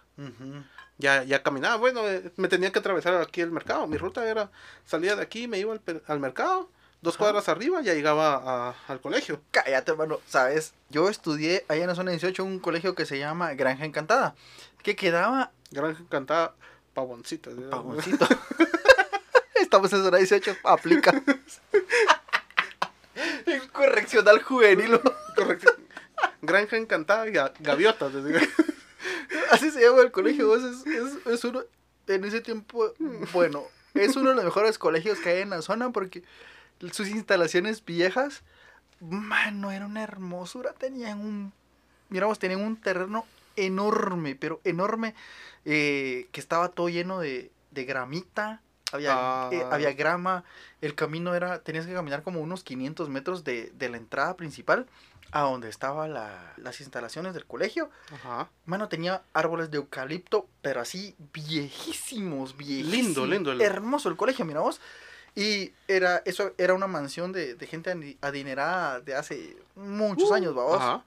[0.98, 3.86] Ya, ya caminaba, bueno, eh, me tenía que atravesar aquí el mercado.
[3.88, 4.50] Mi ruta era,
[4.84, 6.68] salía de aquí, me iba al, al mercado,
[7.02, 7.24] dos Ajá.
[7.24, 8.36] cuadras arriba, ya llegaba
[8.70, 9.40] a- al colegio.
[9.50, 10.20] Cállate, mano.
[10.26, 14.34] Sabes, yo estudié allá en la zona 18 un colegio que se llama Granja Encantada.
[14.82, 16.54] Que quedaba Granja encantada,
[16.94, 17.50] pavoncito.
[17.54, 17.62] ¿sí?
[17.70, 18.26] Pavoncito.
[19.54, 21.22] Estamos en zona 18, aplica.
[23.72, 25.00] Correccional juvenil.
[25.36, 25.72] Correcto.
[26.40, 28.12] Granja encantada, ga- gaviotas.
[28.12, 28.20] ¿sí?
[29.50, 30.54] Así se llama el colegio.
[30.54, 31.62] Es, es, es uno,
[32.06, 32.92] en ese tiempo,
[33.32, 36.22] bueno, es uno de los mejores colegios que hay en la zona porque
[36.90, 38.42] sus instalaciones viejas,
[39.00, 40.72] mano, era una hermosura.
[40.72, 41.52] Tenían un,
[42.08, 43.24] miramos, tenían un terreno
[43.56, 45.14] enorme, pero enorme,
[45.64, 48.60] eh, que estaba todo lleno de, de gramita.
[48.92, 49.48] Había, Ah.
[49.52, 50.44] eh, había grama,
[50.82, 54.86] el camino era, tenías que caminar como unos 500 metros de, de la entrada principal
[55.30, 57.88] a donde estaban las instalaciones del colegio.
[58.12, 58.50] Ajá.
[58.66, 62.92] Mano, tenía árboles de eucalipto, pero así viejísimos, viejísimos.
[62.92, 64.78] Lindo, lindo el- Hermoso el colegio, mira vos.
[65.34, 70.54] Y era, eso era una mansión de, de gente adinerada de hace muchos Uh, años,
[70.54, 70.76] vamos.
[70.76, 71.04] Ajá.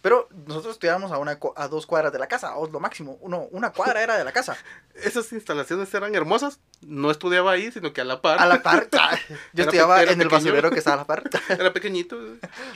[0.00, 3.18] Pero nosotros estudiábamos a, una, a dos cuadras de la casa, vos, lo máximo.
[3.20, 4.56] Uno, una cuadra era de la casa.
[4.94, 6.60] Esas instalaciones eran hermosas.
[6.82, 8.40] No estudiaba ahí, sino que a la par.
[8.40, 8.88] A la par.
[9.52, 11.24] Yo estudiaba en el basurero que estaba a la par.
[11.48, 12.16] Era pequeñito.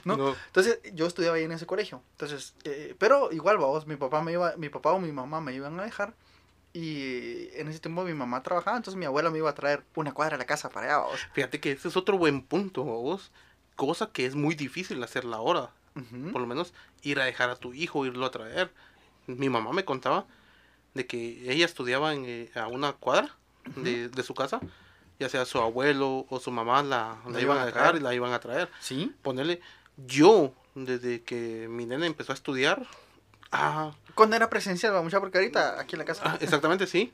[0.05, 0.35] No.
[0.47, 2.03] Entonces, yo estudiaba ahí en ese colegio.
[2.12, 5.55] Entonces, eh, pero igual, vamos, mi papá me iba, mi papá o mi mamá me
[5.55, 6.14] iban a dejar.
[6.74, 10.12] Y en ese tiempo mi mamá trabajaba, entonces mi abuela me iba a traer una
[10.12, 11.20] cuadra a la casa para allá, vamos.
[11.34, 13.30] Fíjate que ese es otro buen punto, vos.
[13.76, 15.70] Cosa que es muy difícil hacerla ahora.
[15.94, 16.32] Ujú.
[16.32, 16.72] Por lo menos
[17.03, 18.72] ir a dejar a tu hijo, irlo a traer.
[19.26, 20.26] Mi mamá me contaba
[20.94, 23.34] de que ella estudiaba en, eh, a una cuadra
[23.76, 24.61] de, de su casa.
[25.18, 27.97] Ya sea su abuelo o su mamá la, la La iban a a dejar traer.
[27.97, 28.70] y la iban a traer.
[28.80, 29.14] ¿Sí?
[29.22, 29.61] Ponerle
[30.07, 32.86] Yo, desde que mi nena empezó a estudiar,
[33.53, 36.22] ah, Cuando era presencial, mucha porque ahorita aquí en la casa.
[36.26, 37.12] ah, exactamente sí,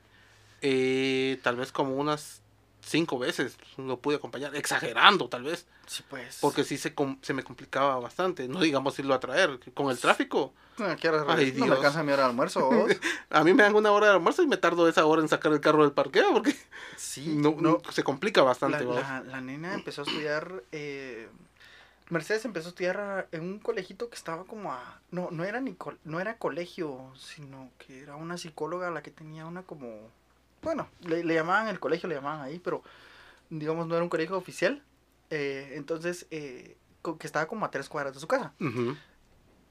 [0.61, 2.41] eh, tal vez como unas
[2.81, 6.37] cinco veces lo pude acompañar, exagerando tal vez, Sí, pues.
[6.41, 10.53] porque sí se, se me complicaba bastante, no digamos irlo a traer, con el tráfico.
[10.77, 12.69] No, quiero- Ay, no me alcanza mi hora de almuerzo.
[13.29, 15.51] A mí me dan una hora de almuerzo y me tardo esa hora en sacar
[15.51, 16.55] el carro del parqueo porque
[16.95, 17.79] Sí, no, no.
[17.91, 18.85] se complica bastante.
[18.85, 20.63] La, la, la nena empezó a estudiar.
[20.71, 21.27] eh,
[22.09, 24.99] Mercedes empezó a estudiar en un colegito que estaba como a.
[25.11, 29.11] No, no era ni col- no era colegio, sino que era una psicóloga la que
[29.11, 30.09] tenía una como.
[30.61, 32.83] Bueno, le, le llamaban el colegio, le llamaban ahí, pero
[33.49, 34.83] digamos no era un colegio oficial.
[35.29, 38.53] eh, entonces, eh, co- que estaba como a tres cuadras de su casa.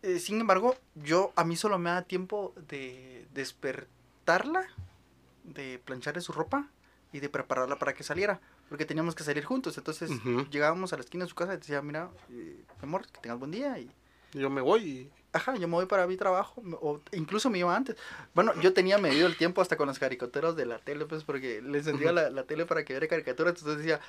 [0.03, 4.64] Eh, sin embargo, yo a mí solo me da tiempo de despertarla,
[5.43, 6.68] de plancharle su ropa
[7.12, 9.76] y de prepararla para que saliera, porque teníamos que salir juntos.
[9.78, 10.10] Entonces
[10.50, 13.38] llegábamos a la esquina de su casa y decía, mira, eh, mi amor, que tengas
[13.38, 13.90] buen día y
[14.32, 17.74] Yo me voy y ajá, yo me voy para mi trabajo, o incluso me iba
[17.76, 17.96] antes.
[18.34, 21.60] Bueno, yo tenía medido el tiempo hasta con las caricaturas de la tele, pues, porque
[21.62, 24.00] le encendía la, la tele para que viera caricaturas, entonces decía,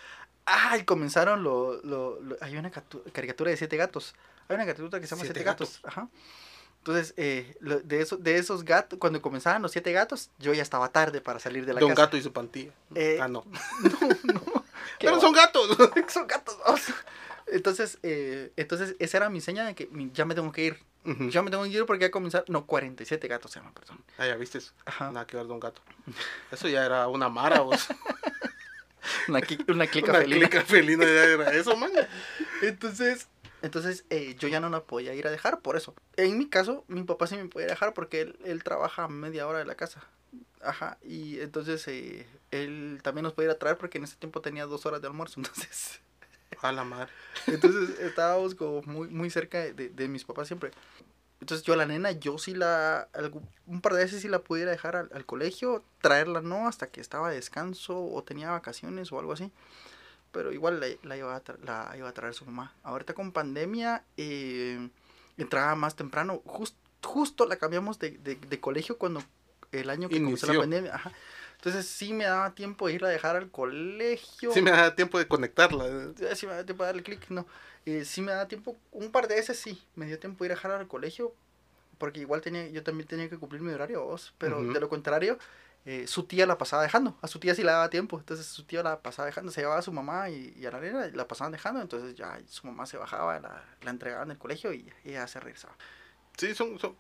[0.45, 4.15] ay, comenzaron lo, lo, lo- hay una catu- caricatura de siete gatos,
[4.47, 5.79] hay una caricatura que se llama Siete Siete, gatos.
[5.83, 6.07] ajá.
[6.79, 10.61] Entonces, eh, lo- de, eso, de esos gatos, cuando comenzaban los siete gatos, yo ya
[10.63, 11.93] estaba tarde para salir de la casa.
[11.93, 12.71] Gato y su pantilla.
[12.95, 13.43] Eh, ah, no.
[14.23, 14.63] No, no.
[14.99, 15.77] Pero son gatos.
[16.09, 16.57] son gatos.
[17.47, 20.79] Entonces, eh, entonces, esa era mi seña de que ya me tengo que ir.
[21.29, 22.43] Ya me tengo que ir porque ya comenzar.
[22.47, 24.03] No, 47 gatos se llaman, perdón.
[24.17, 24.59] Ah, ya viste.
[24.85, 25.11] Ajá.
[25.11, 25.81] Nada que ver, Don Gato.
[26.51, 27.87] Eso ya era una mara, vos.
[29.27, 30.49] Una, una clica una felina.
[30.49, 31.91] clica felina ya era eso, man.
[32.61, 33.27] Entonces,
[33.61, 35.93] entonces eh, yo ya no la podía ir a dejar por eso.
[36.17, 39.47] En mi caso, mi papá sí me podía dejar porque él, él trabaja a media
[39.47, 40.03] hora de la casa.
[40.61, 40.97] Ajá.
[41.01, 44.65] Y entonces eh, él también nos podía ir a traer porque en ese tiempo tenía
[44.65, 45.35] dos horas de almuerzo.
[45.39, 46.01] Entonces,
[46.61, 47.09] A la madre.
[47.47, 50.71] entonces estábamos como muy, muy cerca de, de mis papás siempre.
[51.39, 53.07] Entonces yo a la nena, yo sí la,
[53.65, 56.99] un par de veces sí la pudiera dejar al, al colegio, traerla no, hasta que
[56.99, 59.49] estaba de descanso o tenía vacaciones o algo así.
[60.31, 62.73] Pero igual la, la iba, a la iba a traer su mamá.
[62.83, 64.89] Ahorita con pandemia eh,
[65.37, 66.41] entraba más temprano.
[66.45, 69.23] Jus- justo la cambiamos de, de, de colegio cuando
[69.71, 70.95] el año que comenzó la pandemia.
[70.95, 71.11] Ajá.
[71.55, 74.53] Entonces sí me daba tiempo de irla a dejar al colegio.
[74.53, 75.87] Sí me da tiempo de conectarla.
[75.87, 77.45] Eh, Sí me da tiempo de darle clic, no.
[77.85, 80.51] Eh, sí me da tiempo, un par de veces sí, me dio tiempo de ir
[80.51, 81.33] a dejar al colegio,
[81.97, 85.39] porque igual tenía, yo también tenía que cumplir mi horario, vos, pero de lo contrario,
[85.85, 88.63] eh, su tía la pasaba dejando, a su tía sí le daba tiempo, entonces su
[88.63, 91.11] tía la pasaba dejando, se llevaba a su mamá y, y a la nena y
[91.13, 94.73] la pasaban dejando, entonces ya su mamá se bajaba, la, la entregaba en el colegio
[94.73, 95.75] y ella se regresaba.
[96.37, 96.95] Sí, son, son.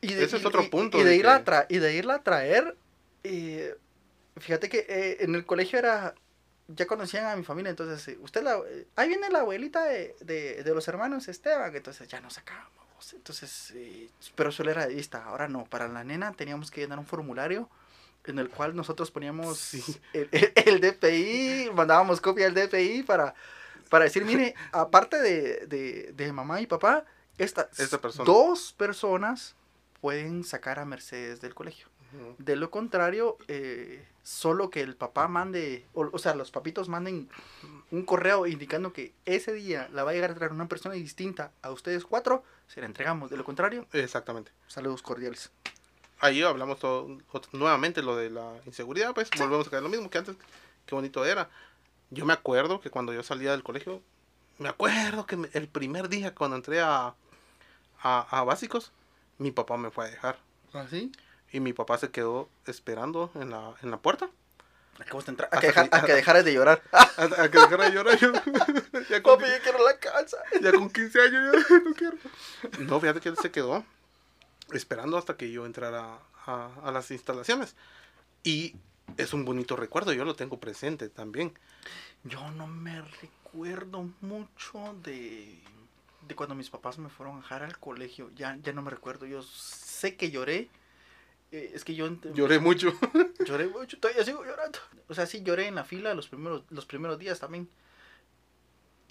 [0.00, 0.98] Y de, Ese es y- otro y- punto.
[0.98, 2.76] Y de, de irla, a que- tra- y de irla a traer,
[3.24, 3.76] eh,
[4.38, 6.14] fíjate que eh, en el colegio era,
[6.68, 10.16] ya conocían a mi familia, entonces, eh, usted la, eh, ahí viene la abuelita de,
[10.20, 13.12] de, de los hermanos Esteban, entonces ya nos sacábamos.
[13.14, 16.98] Entonces, eh, pero solo era de vista, ahora no, para la nena teníamos que llenar
[17.00, 17.68] un formulario
[18.26, 19.82] en el cual nosotros poníamos Sí.
[20.12, 23.34] el, el- el DPI, mandábamos copia del DPI para,
[23.90, 27.04] para decir, mire, aparte de, de, de mamá y papá,
[27.38, 28.24] estas Esta persona.
[28.24, 29.54] dos personas
[30.00, 31.88] pueden sacar a Mercedes del colegio.
[32.36, 37.30] De lo contrario, eh, solo que el papá mande, o, o sea, los papitos manden
[37.90, 41.52] un correo indicando que ese día la va a llegar a traer una persona distinta
[41.62, 43.30] a ustedes cuatro, se la entregamos.
[43.30, 44.52] De lo contrario, Exactamente.
[44.66, 45.50] saludos cordiales.
[46.22, 47.08] Ahí hablamos todo,
[47.52, 50.36] nuevamente lo de la inseguridad, pues volvemos a caer lo mismo que antes.
[50.86, 51.50] Qué bonito era.
[52.10, 54.00] Yo me acuerdo que cuando yo salía del colegio,
[54.58, 57.14] me acuerdo que el primer día cuando entré a,
[58.02, 58.92] a, a básicos,
[59.38, 60.38] mi papá me fue a dejar.
[60.72, 61.10] ¿Así?
[61.52, 64.30] Y mi papá se quedó esperando en la, en la puerta.
[65.50, 66.82] A que, deja- que- a que dejaras de llorar.
[66.92, 68.32] A, que dejara de llorar yo.
[69.10, 70.36] ya, con, Papi, yo quiero la casa.
[70.60, 72.16] ya con 15 años ya no quiero.
[72.80, 73.84] No, fíjate que él se quedó
[74.76, 77.76] esperando hasta que yo entrara a, a las instalaciones.
[78.42, 78.74] Y
[79.16, 81.52] es un bonito recuerdo, yo lo tengo presente también.
[82.24, 85.58] Yo no me recuerdo mucho de,
[86.26, 88.30] de cuando mis papás me fueron a dejar al colegio.
[88.34, 89.26] Ya, ya no me recuerdo.
[89.26, 90.68] Yo sé que lloré.
[91.50, 92.92] Eh, es que yo Lloré mucho.
[93.46, 93.98] lloré mucho.
[93.98, 94.78] Todavía sigo llorando.
[95.08, 97.68] O sea, sí lloré en la fila los primeros, los primeros días también.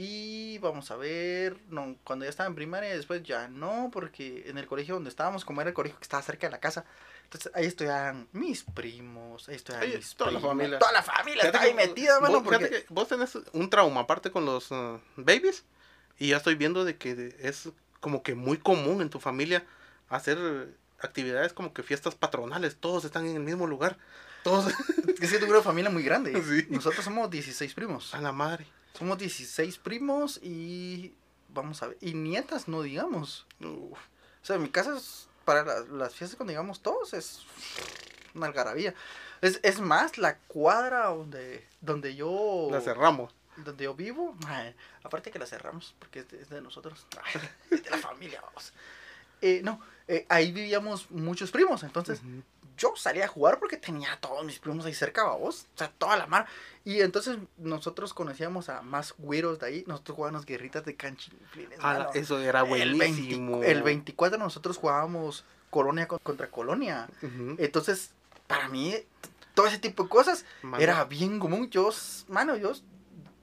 [0.04, 4.58] Y vamos a ver, no, cuando ya estaba en primaria, después ya no, porque en
[4.58, 6.86] el colegio donde estábamos, como era el colegio que estaba cerca de la casa,
[7.26, 10.80] entonces ahí estudiaban mis primos, ahí estudiaban Ahí, mis toda la primos, familia.
[10.80, 12.84] Toda la familia estaba ahí metida, mano, vos, fíjate porque...
[12.84, 15.66] que vos tenés un trauma aparte con los uh, babies.
[16.18, 19.68] Y ya estoy viendo de que es como que muy común en tu familia
[20.10, 20.40] hacer
[21.00, 22.76] actividades como que fiestas patronales.
[22.76, 24.00] Todos están en el mismo lugar.
[24.44, 24.66] Todos
[25.22, 26.34] Es que tengo una familia muy grande.
[26.44, 26.66] Sí.
[26.72, 28.16] Nosotros somos 16 primos.
[28.16, 28.66] a la madre.
[28.98, 31.14] Somos 16 primos y
[31.50, 31.98] vamos a ver.
[32.02, 33.46] Y nietas, no digamos.
[33.60, 33.98] Uf.
[34.42, 37.42] O sea, en mi casa es, para la- las fiestas cuando llegamos todos es
[38.34, 38.94] una algarabía.
[39.42, 42.68] Es, es más, la cuadra donde, donde yo...
[42.72, 43.34] La cerramos.
[43.58, 44.36] donde yo vivo,
[45.04, 47.06] aparte que la cerramos porque es de, es de nosotros,
[47.72, 48.72] es de la familia, vamos.
[49.42, 52.22] Eh, no, eh, ahí vivíamos muchos primos, entonces.
[52.78, 55.92] Yo salía a jugar porque tenía a todos mis primos ahí cerca, vos, o sea,
[55.98, 56.46] toda la mar.
[56.84, 61.80] Y entonces nosotros conocíamos a más güeros de ahí, nosotros jugábamos guerritas de canchinflines.
[61.80, 62.10] Mano.
[62.14, 63.60] eso era el, buenísimo.
[63.60, 67.08] 20 el 24 nosotros jugábamos colonia con- contra colonia.
[67.58, 68.12] Entonces,
[68.48, 68.96] para mí,
[69.54, 71.70] todo ese tipo de cosas Mano, era bien común.
[71.70, 71.90] Yo,
[72.28, 72.74] mano, yo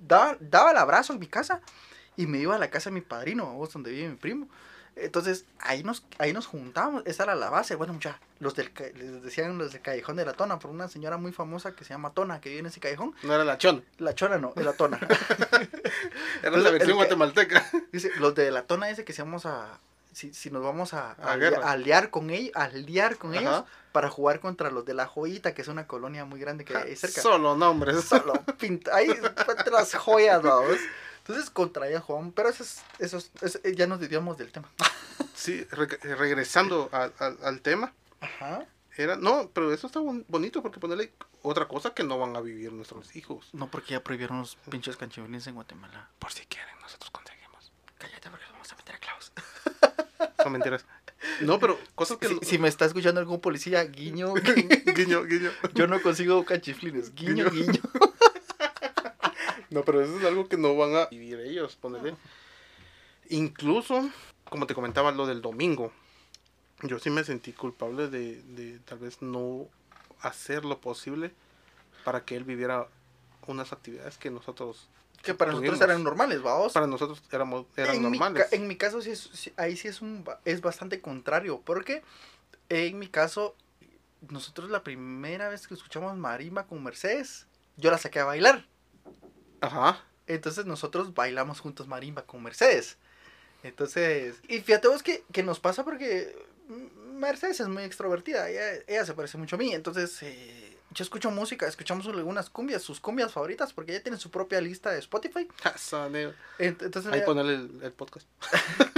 [0.00, 1.60] daba, daba el abrazo en mi casa
[2.16, 4.48] y me iba a la casa de mi padrino, vos, donde vive mi primo.
[5.00, 7.74] Entonces, ahí nos, ahí nos juntábamos, esa era la base.
[7.74, 11.16] Bueno, mucha, los del, les decían los del Callejón de la Tona, por una señora
[11.16, 13.14] muy famosa que se llama Tona, que vive en ese callejón.
[13.22, 14.98] No era la chon, La Chona no, es la Tona.
[16.42, 17.64] era la versión guatemalteca.
[17.92, 19.78] Dice, los de la Tona dice que si vamos a...
[20.12, 21.16] Si, si nos vamos a, A
[22.10, 25.68] con ellos, a aliar con ellos para jugar contra los de la Joyita, que es
[25.68, 27.20] una colonia muy grande que hay cerca.
[27.20, 28.04] Solo nombres.
[28.04, 29.08] Solo pinta, ahí
[29.70, 30.76] las joyas, vamos.
[31.28, 34.68] Entonces contra ellas jugamos, pero eso es, eso es- eso- ya nos desviamos del tema.
[35.34, 37.92] Sí, reg- regresando al- al- al tema.
[38.20, 38.66] Ajá.
[38.96, 41.12] Era, no, pero eso está bon- bonito porque ponerle
[41.42, 43.48] otra cosa que no van a vivir nuestros hijos.
[43.52, 46.08] No porque ya prohibieron los pinches canchiflines en Guatemala.
[46.18, 47.70] Por si quieren, nosotros conseguimos.
[47.98, 49.32] Cállate porque los vamos a meter a Klaus.
[50.42, 50.84] Son mentiras.
[51.40, 52.28] No, pero cosas que...
[52.28, 54.34] Si, si me está escuchando algún policía, guiño,
[54.96, 55.50] guiño, guiño.
[55.74, 57.14] yo no consigo canchiflines.
[57.14, 57.72] Guiño, Guiño.
[57.72, 57.82] guiño.
[59.70, 62.14] No, pero eso es algo que no van a vivir ellos, ponerle.
[63.30, 64.08] Incluso,
[64.48, 65.92] como te comentaba, lo del domingo.
[66.82, 69.66] Yo sí me sentí culpable de, de tal vez no
[70.20, 71.32] hacer lo posible
[72.04, 72.86] para que él viviera
[73.46, 74.88] unas actividades que nosotros
[75.22, 76.72] Que para nosotros eran normales, vamos.
[76.72, 78.52] para nosotros éramos eran en, normales.
[78.52, 82.02] en mi caso, sí es, sí- ahí sí es, un, es bastante contrario, porque
[82.68, 83.56] en mi caso,
[84.28, 87.46] nosotros la primera vez que escuchamos marimba con Mercedes,
[87.76, 88.66] yo la saqué a bailar.
[89.60, 90.04] Ajá.
[90.26, 92.96] Entonces nosotros bailamos juntos marimba con Mercedes.
[93.62, 96.36] Entonces, y fíjate vos que, que nos pasa porque
[97.14, 101.30] Mercedes es muy extrovertida, ella, ella se parece mucho a mí, entonces eh, yo escucho
[101.32, 105.48] música, escuchamos algunas cumbias, sus cumbias favoritas, porque ella tiene su propia lista de Spotify.
[106.58, 108.28] Ent- Entonces, Ahí ella- ponerle el, el podcast.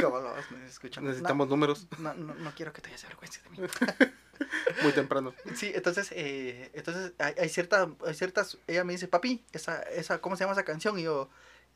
[1.01, 3.59] Necesitamos números No, no, no quiero que te hayas vergüenza de mí.
[4.83, 5.35] muy temprano.
[5.55, 10.21] Sí, entonces, eh, entonces hay, hay cierta, hay ciertas, ella me dice, papi, esa, esa,
[10.21, 10.99] ¿cómo se llama esa canción?
[10.99, 11.29] Y yo,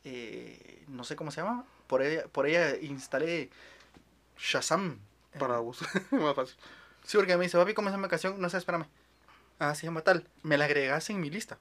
[0.05, 3.51] eh, no sé cómo se llama, por ella, por ella instalé
[4.39, 4.99] Shazam.
[5.39, 5.79] Para vos.
[6.12, 6.57] Más fácil.
[7.05, 8.41] Sí, porque me dice, papi, ¿cómo se llama la canción?
[8.41, 8.87] No sé, espérame.
[9.59, 10.27] Ah, se llama tal.
[10.43, 11.59] Me la agregas en mi lista.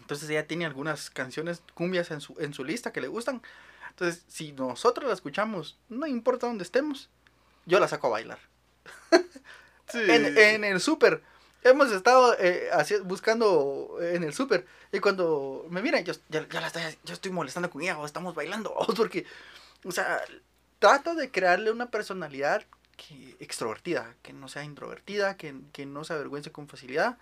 [0.00, 3.42] Entonces ella tiene algunas canciones cumbias en su, en su lista que le gustan.
[3.90, 7.10] Entonces, si nosotros la escuchamos, no importa dónde estemos,
[7.66, 8.38] yo la saco a bailar.
[9.92, 9.98] Sí.
[10.08, 11.22] en, en el súper.
[11.64, 14.66] Hemos estado eh, así- buscando en el súper.
[14.90, 18.04] Y cuando me miran, yo, ya, ya la estoy, yo estoy molestando con ella, o
[18.06, 18.72] estamos bailando.
[18.76, 19.24] o porque,
[19.84, 20.20] o sea,
[20.80, 22.64] trato de crearle una personalidad
[22.96, 27.16] que, extrovertida, que no sea introvertida, que, que no se avergüence con facilidad.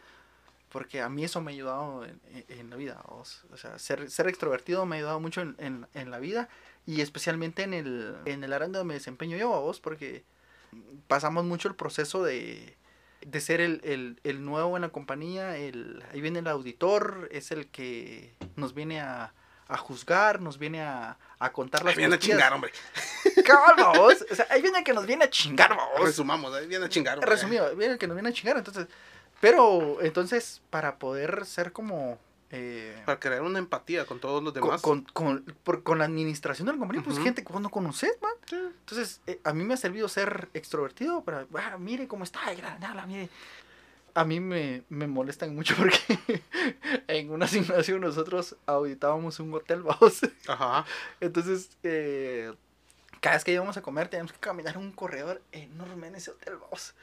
[0.71, 3.01] Porque a mí eso me ha ayudado en, en- en la vida.
[3.09, 3.25] O,
[3.57, 6.49] sea, ser, ser extrovertido me ha ayudado mucho en, en- en la vida.
[6.87, 10.25] Y especialmente en el, en el área donde me desempeño yo, a vos, porque
[11.09, 12.77] pasamos mucho el proceso de,
[13.27, 17.51] de ser el, el, el nuevo en la compañía, el, ahí viene el auditor, es
[17.51, 19.33] el que nos viene a,
[19.69, 22.39] a juzgar, nos viene a, a contar las Ahí viene a costillas.
[22.39, 22.73] chingar, hombre.
[23.45, 24.25] Cabal, babos.
[24.31, 26.01] O sea, ahí viene el que nos viene a chingar, babos.
[26.03, 27.15] Resumamos, ahí viene a chingar.
[27.15, 27.31] hombre.
[27.31, 28.87] Resumido, viene el que nos viene a chingar, entonces...
[29.41, 32.19] Pero, entonces, para poder ser como...
[32.51, 34.81] eh, Para crear una empatía con todos los demás.
[34.83, 38.13] con, con, por- con la administración de la compañía, pues gente que vos no conoces,
[38.21, 38.33] man.
[38.47, 38.57] Sí.
[38.57, 43.07] Entonces, eh, a mí me ha servido ser extrovertido, pero, ah, mire cómo está, Granada,
[43.07, 43.29] mire.
[44.13, 46.43] A mí me, me molestan mucho porque
[47.07, 50.21] en una asignación nosotros auditábamos un hotel, vamos.
[50.49, 50.85] Ajá.
[51.21, 52.53] Entonces, eh,
[53.21, 56.57] cada vez que íbamos a comer teníamos que caminar un corredor enorme en ese hotel,
[56.57, 56.95] vamos.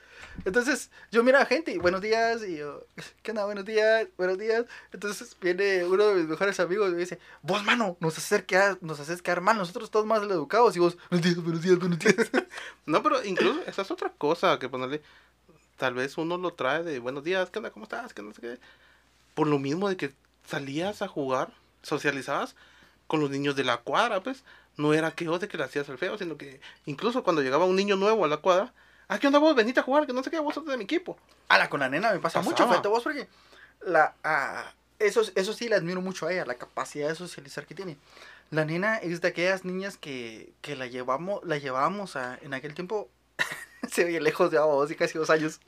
[0.45, 2.83] Entonces, yo miro a gente y buenos días, y yo,
[3.21, 3.45] ¿qué onda?
[3.45, 4.65] Buenos días, buenos días.
[4.91, 8.79] Entonces viene uno de mis mejores amigos y me dice, vos, mano, nos haces quedar,
[8.81, 11.99] nos haces quedar mal, nosotros todos más educados, y vos, buenos días, buenos días, buenos
[11.99, 12.15] días.
[12.85, 15.01] No, pero incluso esa es otra cosa que ponerle.
[15.75, 17.69] Tal vez uno lo trae de buenos días, ¿qué onda?
[17.69, 18.13] ¿Cómo estás?
[18.13, 18.59] ¿Qué sé qué?
[19.35, 20.13] Por lo mismo de que
[20.47, 21.51] salías a jugar,
[21.83, 22.55] socializabas
[23.05, 24.43] con los niños de la cuadra, pues.
[24.77, 27.65] No era que vos de que le hacías el feo, sino que incluso cuando llegaba
[27.65, 28.73] un niño nuevo a la cuadra,
[29.07, 29.55] ah, ¿qué onda vos?
[29.55, 31.17] Venite a jugar, que no sé qué, vos sos de mi equipo.
[31.49, 32.51] Ala, con la nena me pasa Pasaba.
[32.51, 33.27] mucho, fíjate vos, porque
[33.81, 37.75] la, ah, eso, eso sí le admiro mucho a ella, la capacidad de socializar que
[37.75, 37.97] tiene.
[38.49, 42.73] La nena es de aquellas niñas que, que la llevamos, la llevábamos a, en aquel
[42.73, 43.09] tiempo,
[43.91, 45.59] se veía lejos de vos y casi dos años.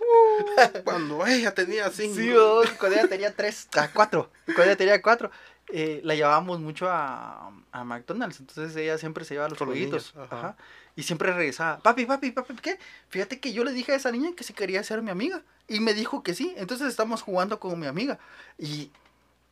[0.84, 2.16] Cuando ella tenía cinco.
[2.16, 5.32] Sí, vos, cuando ella tenía tres, a cuatro, cuando ella tenía cuatro,
[5.72, 10.38] eh, la llevábamos mucho a, a McDonald's, entonces ella siempre se llevaba los jueguitos, ajá.
[10.38, 10.57] ajá,
[10.95, 12.80] y siempre regresaba, papi, papi, papi, ¿qué?
[13.09, 15.80] Fíjate que yo le dije a esa niña que si quería ser mi amiga, y
[15.80, 18.20] me dijo que sí, entonces estamos jugando con mi amiga,
[18.57, 18.91] y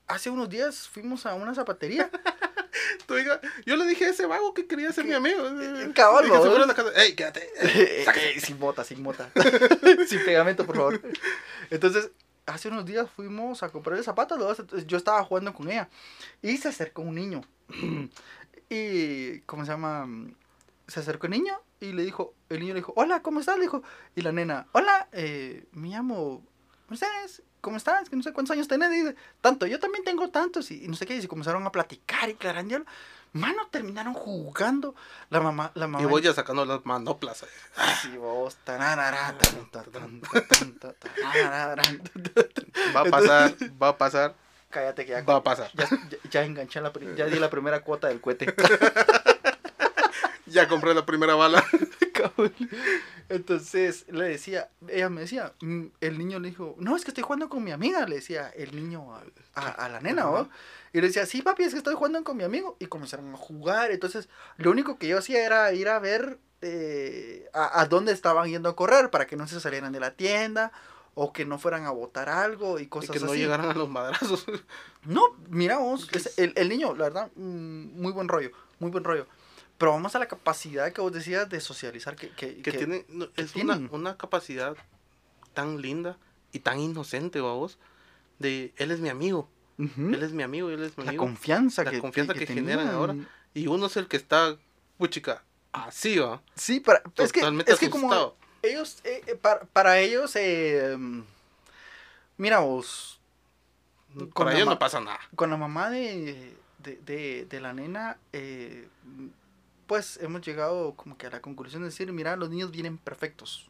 [0.07, 2.09] hace unos días fuimos a una zapatería,
[3.65, 5.43] yo le dije a ese vago que quería ser mi amigo.
[6.65, 6.91] la casa.
[6.95, 7.47] ¡Ey, quédate!
[7.61, 8.05] Eh,
[8.43, 9.31] sin mota, sin mota.
[10.07, 11.01] sin pegamento, por favor.
[11.69, 12.09] Entonces,
[12.47, 14.63] hace unos días fuimos a comprarle zapatos.
[14.87, 15.89] yo estaba jugando con ella.
[16.41, 17.41] Y se acercó un niño.
[18.69, 20.07] y, ¿cómo se llama?
[20.87, 23.57] Se acercó el niño y le dijo, el niño le dijo, hola, ¿cómo estás?
[23.57, 23.83] Le dijo,
[24.15, 26.41] y la nena, hola, eh, me llamo
[26.87, 28.09] Mercedes, ¿cómo estás?
[28.09, 28.91] Que no sé cuántos años tenés.
[28.93, 30.71] Y dice, tanto, yo también tengo tantos.
[30.71, 32.85] Y, y no sé qué, y se comenzaron a platicar y clarandear.
[33.33, 34.95] Mano, terminaron jugando.
[35.29, 36.03] La mamá, la mamá.
[36.03, 37.43] Y voy ya sacando las manoplas.
[37.43, 37.47] eh.
[38.01, 38.55] Sí, vos.
[38.63, 38.79] tan.
[42.95, 44.33] Va a pasar, va a pasar,
[44.69, 45.71] Cállate que ya, va a pasar.
[45.73, 48.53] ya, ya- ya enganché la, ya di la primera cuota del cohete.
[50.47, 51.63] Ya compré la primera bala.
[53.29, 57.23] Entonces le decía, ella me decía, mm, el niño le dijo, no, es que estoy
[57.23, 59.23] jugando con mi amiga, le decía el niño a,
[59.55, 60.49] a- a la nena, ¿no?
[60.93, 62.77] Y le decía, sí, papi, es que estoy jugando con mi amigo.
[62.79, 63.91] Y comenzaron a jugar.
[63.91, 68.49] Entonces, lo único que yo hacía era ir a ver eh, a, a dónde estaban
[68.49, 70.71] yendo a correr para que no se salieran de la tienda
[71.13, 73.39] o que no fueran a botar algo y Y cosas que no así.
[73.41, 74.45] llegaran a los madrazos.
[75.03, 79.03] No, mira vos, es- el, el niño, la verdad, mm, muy buen rollo, muy buen
[79.03, 79.27] rollo.
[79.77, 83.05] Pero vamos a la capacidad que vos decías de socializar, que, que, que que- tiene,
[83.09, 84.75] no, es una, una capacidad
[85.53, 86.17] tan linda
[86.51, 87.77] y tan inocente, vos
[88.39, 91.23] de él es mi amigo, él es mi amigo, él es mi la amigo.
[91.25, 93.15] confianza la que, confianza que generan ahora.
[93.53, 94.57] Y uno es el que está,
[94.97, 99.99] puchica, así va, Sí, para, es que, es que como ellos, eh, eh, para, para
[99.99, 100.97] ellos, eh,
[102.37, 103.19] mira vos,
[104.15, 105.19] con Para ellos no pasa nada.
[105.35, 108.87] con la mamá de, de, de, de la nena, eh,
[109.87, 113.69] pues hemos llegado como que a la conclusión de decir, mira, los niños vienen perfectos.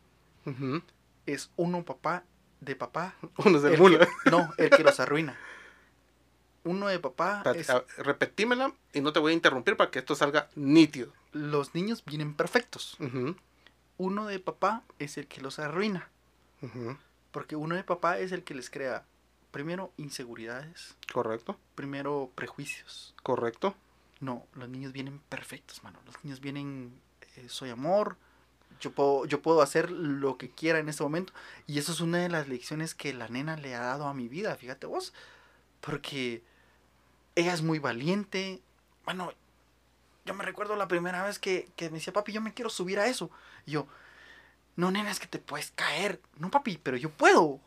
[1.25, 2.23] Es uno papá
[2.61, 3.13] de papá.
[3.45, 3.99] Uno se mula.
[4.23, 5.37] que- no, el que los arruina.
[6.63, 9.99] Uno de papá Espérate, es, a- repetímela y no te voy a interrumpir para que
[9.99, 11.13] esto salga nítido.
[11.33, 12.97] los niños vienen perfectos.
[13.97, 16.09] Uno de papá es el que los arruina.
[17.31, 19.03] Porque uno de papá es el que les crea,
[19.51, 23.13] primero, inseguridades, Correcto, primero, prejuicios.
[23.21, 23.75] correcto.
[24.19, 25.99] No, los niños vienen perfectos, mano.
[26.05, 26.99] Los niños vienen,
[27.35, 28.17] eh, soy amor,
[28.79, 31.33] yo puedo, yo puedo hacer lo que quiera en este momento.
[31.65, 34.27] Y eso es una de las lecciones que la nena le ha dado a mi
[34.27, 35.13] vida, fíjate vos.
[35.81, 36.43] Porque
[37.35, 38.61] ella es muy valiente.
[39.05, 39.31] Bueno,
[40.25, 42.99] yo me recuerdo la primera vez que, que me decía, papi, yo me quiero subir
[42.99, 43.29] a eso.
[43.65, 43.87] Y yo,
[44.75, 46.21] no, nena, es que te puedes caer.
[46.37, 47.59] No, papi, pero yo puedo.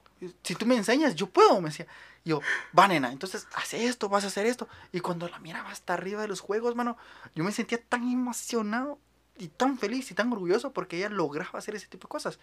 [0.43, 1.87] Si tú me enseñas, yo puedo, me decía.
[2.25, 2.41] Y yo,
[2.79, 4.69] va, nena, entonces haz esto, vas a hacer esto.
[4.93, 6.97] Y cuando la miraba hasta arriba de los juegos, mano,
[7.35, 8.99] yo me sentía tan emocionado
[9.39, 12.39] y tan feliz y tan orgulloso porque ella lograba hacer ese tipo de cosas.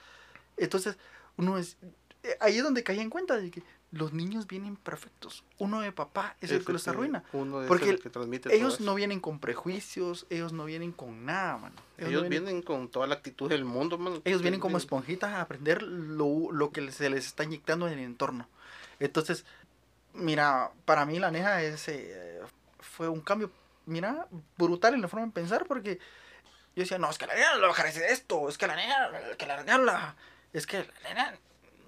[0.57, 0.97] Entonces,
[1.37, 1.77] uno es.
[2.23, 5.43] eh, Ahí es donde caí en cuenta de que los niños vienen perfectos.
[5.59, 7.23] Uno de papá es el que los arruina.
[7.31, 11.25] Uno es Porque el que transmite Ellos no vienen con prejuicios, ellos no vienen con
[11.25, 11.75] nada, mano.
[11.97, 14.21] no Ellos vienen con toda la actitud del mundo, man.
[14.25, 17.99] ellos vienen como esponjitas a aprender lo, lo que se les está inyectando en el
[18.05, 18.47] entorno.
[18.99, 19.45] Entonces,
[20.13, 22.39] mira, para mí la neja es, eh,
[22.79, 23.51] fue un cambio,
[23.85, 24.27] mira,
[24.57, 25.99] brutal en la forma de pensar porque
[26.75, 28.57] yo decía, no, es que la nena no le va a dejar hacer esto, es
[28.57, 30.15] que la nena, que la nena, la-
[30.53, 31.37] es que la nena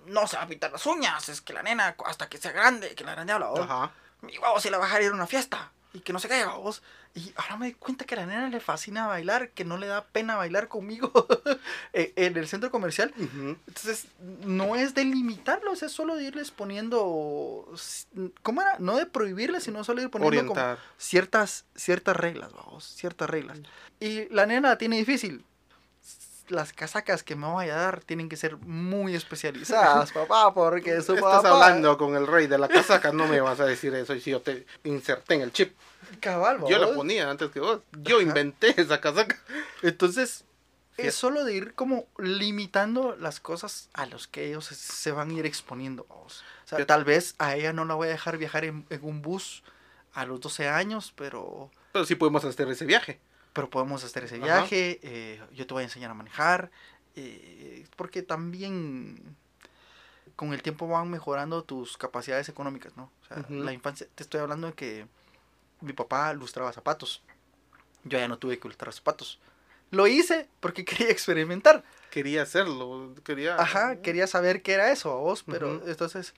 [0.10, 2.96] no se va a pintar las uñas, es que la nena hasta que sea grande,
[2.96, 3.92] que la nena habla, Ajá.
[4.22, 6.54] mi huevo se la va a ir a una fiesta y que no se caiga
[6.54, 6.82] vos.
[7.16, 9.88] Y ahora me di cuenta que a la nena le fascina bailar, que no le
[9.88, 11.12] da pena bailar conmigo
[11.94, 13.12] eh, en el centro comercial.
[13.18, 14.06] Entonces,
[14.46, 17.68] no es de limitarlos, es solo de irles poniendo.
[18.44, 18.76] ¿Cómo era?
[18.78, 23.58] No de prohibirles, sino solo ir poniendo como ciertas, ciertas reglas, vamos, ciertas reglas.
[24.00, 25.44] Y la nena la tiene difícil.
[26.50, 31.14] Las casacas que me vaya a dar tienen que ser muy especializadas, papá, porque su
[31.14, 31.50] Estás papá.
[31.66, 34.14] hablando con el rey de la casaca, no me vas a decir eso.
[34.16, 35.76] Y si yo te inserté en el chip,
[36.20, 37.82] Cabal, yo la ponía antes que vos.
[38.02, 38.24] Yo Ajá.
[38.26, 39.38] inventé esa casaca.
[39.84, 40.44] Entonces,
[40.98, 45.34] es solo de ir como limitando las cosas a los que ellos se- van a
[45.34, 46.06] ir exponiendo.
[46.10, 46.44] vamos.
[46.66, 49.22] O sea, tal vez a ella no la voy a dejar viajar en, en un
[49.22, 49.64] bus
[50.14, 53.20] a los 12 años, pero, Pero sí podemos hacer ese viaje.
[53.54, 55.00] Pero podemos hacer ese viaje.
[55.04, 56.72] eh, yo te voy a enseñar a manejar.
[57.16, 59.36] eh, porque también,
[60.36, 63.12] con el tiempo van mejorando tus capacidades económicas, ¿no?
[63.24, 65.08] O sea, la infancia, te estoy hablando de que
[65.82, 67.22] mi papá lustraba zapatos.
[68.06, 69.40] Yo ya no tuve que lustrar zapatos.
[69.92, 71.84] Lo hice porque quería experimentar.
[72.12, 73.60] Quería hacerlo, quería...
[73.60, 76.34] Ajá, quería saber qué era eso a vos, pero entonces...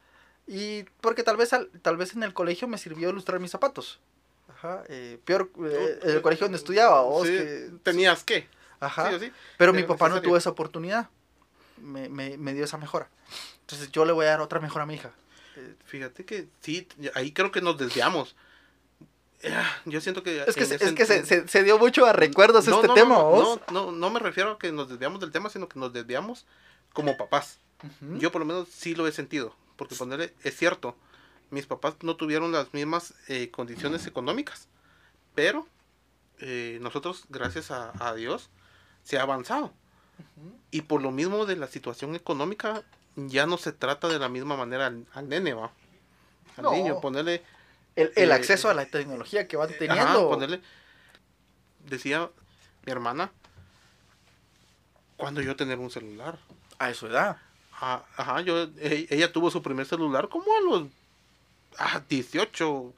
[0.48, 4.00] Y porque tal vez, al- tal vez en el colegio me sirvió lustrar mis zapatos.
[4.62, 8.48] Ajá, eh, peor, eh, el colegio donde estudiaba, vos, Sí, que- Tenías que.
[8.80, 9.10] Ajá.
[9.10, 9.32] Sí o sí.
[9.58, 11.10] Pero mi papá no tuvo esa oportunidad.
[11.78, 13.10] Me, me, me dio esa mejora.
[13.62, 15.12] Entonces yo le voy a dar otra mejora a mi hija.
[15.56, 18.36] Eh, Fíjate que sí, ahí creo que nos desviamos.
[19.86, 20.44] Yo siento que...
[20.48, 22.94] Es que, ese es que se, se, se dio mucho a recuerdos No, este no,
[22.94, 23.60] tema, no, vos.
[23.72, 26.46] No, no, no me refiero a que nos desviamos del tema, sino que nos desviamos
[26.94, 27.58] como papás.
[28.20, 29.56] Yo por lo menos sí lo he sentido.
[29.76, 30.96] Porque ponerle, es cierto,
[31.52, 34.68] mis papás no tuvieron las mismas eh, condiciones económicas.
[35.36, 35.68] Pero
[36.40, 38.50] eh, nosotros, gracias a, a Dios,
[39.04, 39.72] se ha avanzado.
[40.72, 42.84] Y por lo mismo de la situación económica,
[43.16, 45.72] ya no se trata de la misma manera al, al nene, va.
[46.58, 46.72] Al No.
[46.72, 47.44] niño, ponerle...
[47.96, 50.30] El, el Eh, acceso a la tecnología que van Ajá, teniendo.
[50.30, 50.62] ponerle...
[51.86, 52.30] Decía
[52.86, 53.32] mi hermana,
[55.18, 56.38] cuando yo tener un celular?
[56.80, 57.38] A su edad.
[57.74, 60.88] Ah, Ajá, yo, e- ella tuvo su primer celular como a los
[61.78, 62.94] ah, 18,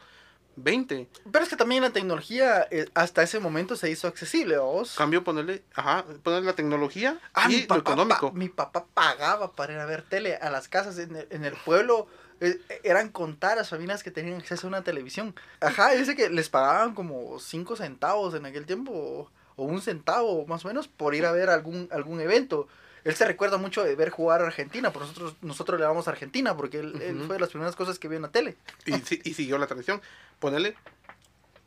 [0.55, 1.07] 20.
[1.32, 4.95] Pero es que también la tecnología eh, hasta ese momento se hizo accesible, vos.
[4.95, 8.32] Cambio ponerle, ajá, ponerle la tecnología Ah, y mi lo papá, económico.
[8.32, 11.45] pa- mi papá pagaba para ir a ver tele a las casas en el, en
[11.45, 12.07] el pueblo.
[12.39, 15.34] eh, eran contar las familias que tenían acceso a una televisión.
[15.61, 20.45] Ajá, dice que les pagaban como 5 centavos en aquel tiempo, o, o un centavo
[20.45, 22.67] más o menos, por ir a ver algún, algún evento.
[23.04, 26.12] Él se recuerda mucho de ver jugar a Argentina, pero nosotros, nosotros le vamos a
[26.12, 28.56] Argentina, porque él, él fue de las primeras cosas que vio en la tele.
[28.86, 30.01] y, si- y siguió la tradición.
[30.39, 30.76] Ponerle,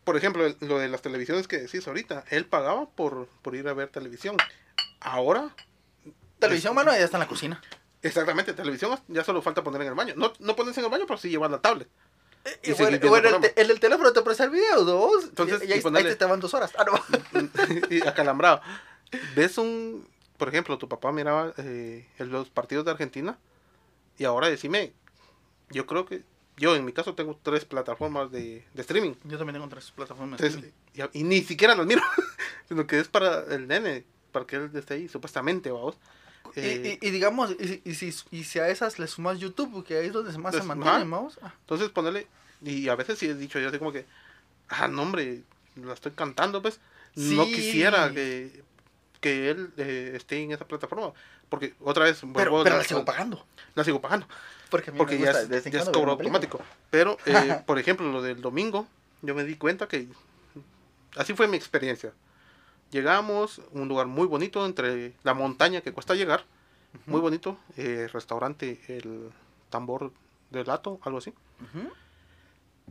[0.05, 3.69] por ejemplo, el- lo de las televisiones que decís ahorita, él pagaba por, por ir
[3.69, 4.37] a ver televisión.
[5.01, 5.55] Ahora,
[6.39, 7.63] Televisión, mano, ya está en la cocina.
[8.03, 10.15] exactamente, televisión ya solo falta poner en el baño.
[10.17, 11.89] No, no pones en el baño, pero sí llevar la tablet.
[12.63, 15.09] Y Y bueno, seguir viendo bueno, el, te- el teléfono te presta el video, ¿no?
[15.23, 16.73] Entonces, y, y ahí, ponerle- ahí te, te van dos horas.
[16.79, 17.51] Ah, no.
[17.91, 18.61] y acalambrado.
[19.35, 20.07] ¿Ves un,
[20.37, 23.39] por ejemplo, tu papá miraba eh, los partidos de Argentina
[24.19, 24.93] y ahora decime,
[25.71, 26.23] yo creo que,
[26.57, 29.15] yo en mi caso tengo tres plataformas de, de streaming.
[29.25, 30.41] Yo también tengo tres plataformas.
[30.41, 32.03] de y, y ni siquiera las miro,
[32.69, 35.97] sino que es para el nene, para que él esté ahí, supuestamente, vamos.
[36.55, 39.99] Y- Eh, y, y digamos, y, si, y si a esas le sumas YouTube, que
[39.99, 41.11] ahí es donde más se Pues, mantienen, ajá.
[41.11, 41.39] vamos.
[41.43, 42.27] Ah, Entonces ponerle,
[42.63, 44.07] y a veces sí he dicho yo así como que,
[44.71, 45.43] ah, no hombre,
[45.75, 46.81] la estoy cantando, pues.
[47.17, 48.63] No quisiera que,
[49.27, 51.13] que él eh, esté en esa plataforma.
[51.49, 53.45] Porque otra vez, pero pero la sigo pagando.
[53.75, 54.29] la sigo pagando.
[54.71, 56.61] Porque, a mí Porque me ya gusta es, ya es cuando ver cobro automático.
[56.91, 58.87] Pero, eh, por ejemplo, lo del domingo,
[59.23, 60.07] yo me di cuenta que
[61.17, 62.13] así fue mi experiencia.
[62.93, 66.45] Llegamos a un lugar muy bonito entre la montaña que cuesta llegar,
[67.07, 69.31] muy bonito, eh, restaurante El
[69.71, 70.13] Tambor
[70.51, 71.31] del Lato, algo así.
[71.31, 71.91] Ujú.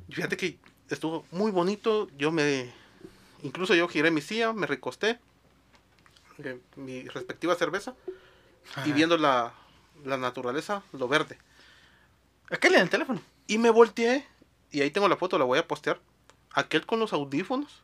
[0.10, 0.60] Y Fíjate que
[0.90, 2.74] estuvo muy bonito, yo me,
[3.42, 5.18] incluso yo giré mi silla, me recosté,
[6.40, 7.96] eh, mi respectiva cerveza,
[8.78, 8.94] y Ajá.
[8.94, 9.54] viendo la,
[10.04, 11.38] la naturaleza, lo verde.
[12.52, 13.22] Aquel en el teléfono.
[13.48, 14.28] Y me volteé,
[14.72, 16.00] y ahí tengo la foto, la voy a postear.
[16.52, 17.84] Aquel con los audífonos,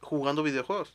[0.00, 0.94] jugando videojuegos.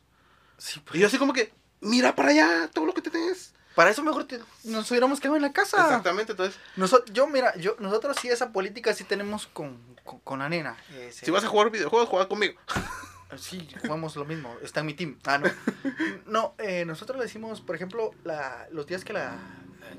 [0.58, 3.52] Sí, Y yo así como que, mira para allá, todo lo que tenés.
[3.74, 5.78] Para eso mejor te- nos hubiéramos quedado en la casa.
[5.82, 10.38] Exactamente, entonces, Nosotros, yo, mira, yo, nosotros sí esa política sí tenemos con, con, con
[10.38, 10.76] la nena.
[10.92, 12.54] Eh, se- si vas a jugar videojuegos, juega conmigo.
[13.38, 14.56] Sí, jugamos lo mismo.
[14.62, 15.18] Está en mi team.
[15.24, 15.48] Ah, no.
[16.26, 19.36] No, eh, nosotros le decimos, por ejemplo, la, los días que la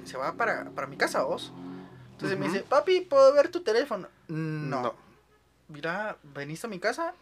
[0.06, 1.52] se va para, para mi casa, vos.
[2.14, 2.54] Entonces me Ujú.
[2.54, 4.08] dice, papi, ¿puedo ver tu teléfono?
[4.28, 4.82] No.
[4.82, 4.96] No.
[5.68, 7.14] Mira, veniste a mi casa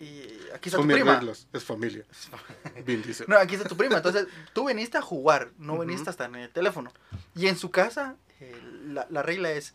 [0.00, 0.22] y
[0.54, 1.14] aquí está Son tu prima.
[1.16, 2.04] reglas, es familia.
[2.86, 3.24] Dice.
[3.28, 3.96] No, aquí está tu prima.
[3.96, 5.80] Entonces, tú veniste a jugar, no Ujú.
[5.82, 6.92] veniste a estar en el teléfono.
[7.34, 9.74] Y en su casa, eh, la, la regla es,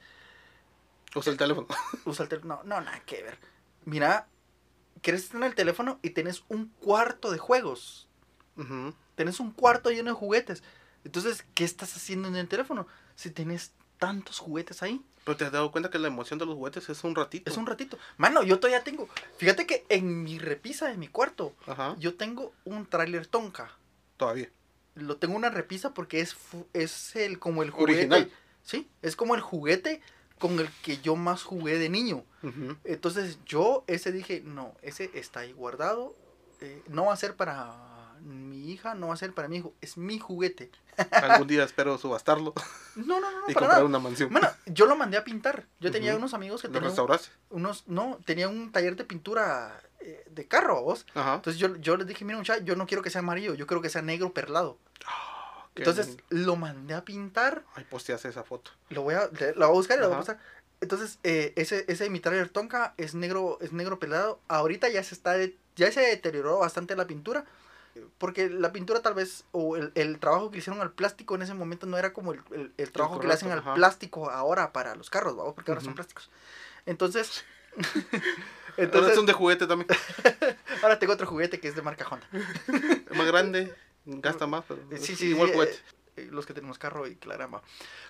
[1.16, 1.68] Usa el teléfono.
[2.06, 2.62] usa el teléfono.
[2.64, 3.38] No, no, nada que ver.
[3.86, 4.28] Mira,
[5.02, 8.08] quieres estar en el teléfono y tenés un cuarto de juegos.
[8.58, 8.94] Ujú.
[9.16, 10.64] Tenés un cuarto lleno de juguetes.
[11.04, 12.88] Entonces, ¿qué estás haciendo en el teléfono?
[13.16, 15.02] Si tenés tantos juguetes ahí.
[15.24, 17.50] Pero te has dado cuenta que la emoción de los juguetes es un ratito.
[17.50, 17.98] Es un ratito.
[18.18, 19.08] Mano, yo todavía tengo.
[19.38, 23.72] Fíjate que en mi repisa de mi cuarto, Ajá, yo tengo un tráiler Tonka.
[24.18, 24.50] todavía.
[24.96, 26.36] Lo tengo en una repisa porque es,
[26.74, 27.94] es el como el juguete.
[28.00, 28.32] Original.
[28.64, 30.02] Sí, es como el juguete
[30.42, 32.26] con el que yo más jugué de niño.
[32.84, 36.16] Entonces yo ese dije, no, ese está ahí guardado.
[36.60, 37.74] eh, no va a ser para
[38.22, 40.70] mi hija, no va a ser para mi hijo, es mi juguete.
[41.12, 42.54] Algún día espero subastarlo
[42.96, 43.86] No, no, no, y para comprar nada.
[43.86, 44.30] una mansión.
[44.32, 45.66] Bueno, yo lo mandé a pintar.
[45.80, 47.30] Yo tenía unos amigos que Lo tenían restauraste.
[47.50, 51.06] unos, no, tenía un taller de pintura eh, de carro, vos.
[51.16, 51.36] Ajá.
[51.36, 53.82] Entonces yo, yo les dije, mira muchacha, yo no quiero que sea amarillo, yo quiero
[53.82, 54.78] que sea negro perlado.
[55.08, 55.31] Ah,
[55.76, 57.64] Entonces lo mandé a pintar.
[57.76, 58.72] Ahí posteas esa foto.
[58.90, 60.40] Lo voy a, la voy a buscar y la voy a pasar.
[60.82, 64.40] Entonces, eh, ese, ese de mi trailer Tonka es negro, es negro pelado.
[64.48, 67.46] Ahorita ya se está, de- ya se deterioró bastante la pintura.
[68.18, 71.54] Porque la pintura tal vez, o el, el trabajo que hicieron al plástico en ese
[71.54, 73.74] momento no era como el, el- el trabajo que le hacen al ajá.
[73.74, 75.54] plástico ahora para los carros, ¿vamos?
[75.56, 76.30] Porque ahora son plásticos.
[76.86, 77.44] Entonces,
[78.78, 79.88] Ahora entonces son de juguete también.
[80.82, 82.26] ahora tengo otro juguete que es de marca Honda.
[83.16, 83.74] Más grande,
[84.06, 85.80] gasta más, pero Eh, Sí, sí, igual eh,
[86.18, 87.62] eh, los que tenemos carro y clarama.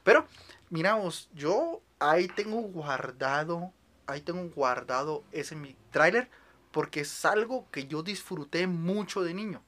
[0.03, 0.27] Pero,
[0.69, 3.71] miramos, yo ahí tengo guardado,
[4.07, 6.29] ahí tengo guardado ese mi tráiler
[6.71, 9.61] porque es algo que yo disfruté mucho de niño.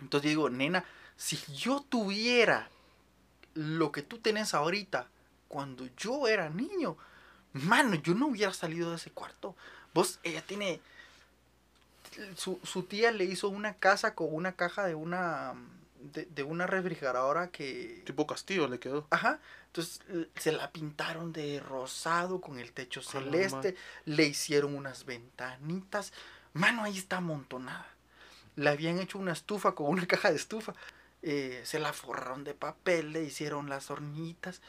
[0.00, 0.84] Entonces digo, nena,
[1.16, 2.68] si yo tuviera
[3.54, 5.08] lo que tú tenés ahorita
[5.48, 6.96] cuando yo era niño,
[7.54, 9.56] mano, yo no hubiera salido de ese cuarto.
[9.94, 10.80] Vos, ella tiene...
[12.36, 15.54] Su, su tía le hizo una casa con una caja de una...
[16.00, 18.02] De, de una refrigeradora que...
[18.06, 19.06] Tipo castillo le quedó.
[19.10, 19.40] Ajá.
[19.66, 20.00] Entonces
[20.36, 23.74] se la pintaron de rosado con el techo celeste.
[24.04, 26.12] Le hicieron unas ventanitas.
[26.52, 27.86] Mano, ahí está amontonada.
[28.56, 30.74] Le habían hecho una estufa con una caja de estufa.
[31.22, 34.62] eh, se la forraron de papel, le hicieron las hornitas.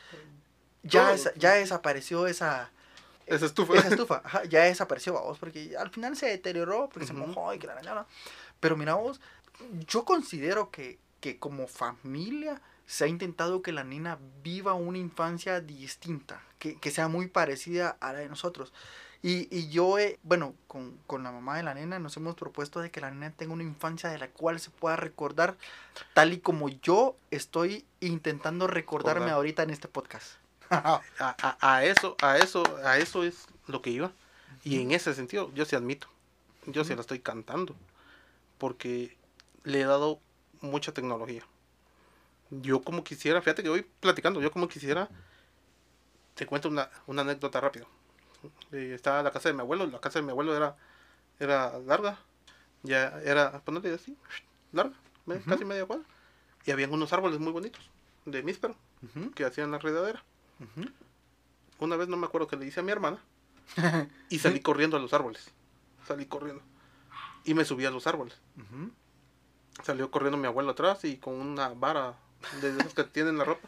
[0.82, 2.72] Ya, esa- ya desapareció esa,
[3.30, 3.76] Esa estufa.
[3.78, 4.22] esa estufa.
[4.24, 7.74] Ajá, ya desapareció, vamos, porque al final se deterioró, porque se mojó y que la
[7.76, 8.06] regañaron.
[8.60, 9.20] Pero mira vos,
[9.88, 15.62] yo considero que, que como familia se ha intentado que la nena viva una infancia
[15.62, 18.74] distinta, que, que sea muy parecida a la de nosotros.
[19.22, 22.80] Y, y yo, he- bueno, con, con la mamá de la nena nos hemos propuesto
[22.80, 25.58] de que la nena tenga una infancia de la cual se pueda recordar
[26.14, 29.36] tal y como yo estoy intentando recordarme Recordar.
[29.36, 30.36] ahorita en este podcast.
[30.86, 34.11] a, a- a eso, a eso, a eso es lo que iba.
[34.63, 36.07] Y en ese sentido, yo sí admito,
[36.67, 36.95] yo sí Ujú.
[36.95, 37.76] la estoy cantando,
[38.59, 39.17] porque
[39.63, 40.20] le he dado
[40.61, 41.43] mucha tecnología.
[42.51, 45.11] Yo como quisiera, fíjate que voy platicando, yo como quisiera,
[46.36, 47.88] te cuento una, una anécdota rápido.
[48.72, 50.78] Eh, estaba en la casa de mi abuelo, la casa de mi abuelo era,
[51.39, 52.20] era larga,
[52.84, 54.17] ya era, ponerle así,
[54.74, 54.95] larga,
[55.47, 56.05] casi media cuadra,
[56.65, 57.91] y habían unos árboles muy bonitos,
[58.26, 60.24] de níspero, Ujú, que hacían la redadera
[61.80, 63.18] una vez no me acuerdo que le hice a mi hermana
[64.30, 65.49] y salí corriendo a los árboles.
[66.07, 66.62] Salí corriendo.
[67.45, 68.36] Y me subí a los árboles.
[69.84, 72.16] Salió corriendo mi abuelo atrás y con una vara
[72.62, 73.68] de esas que tienen la ropa.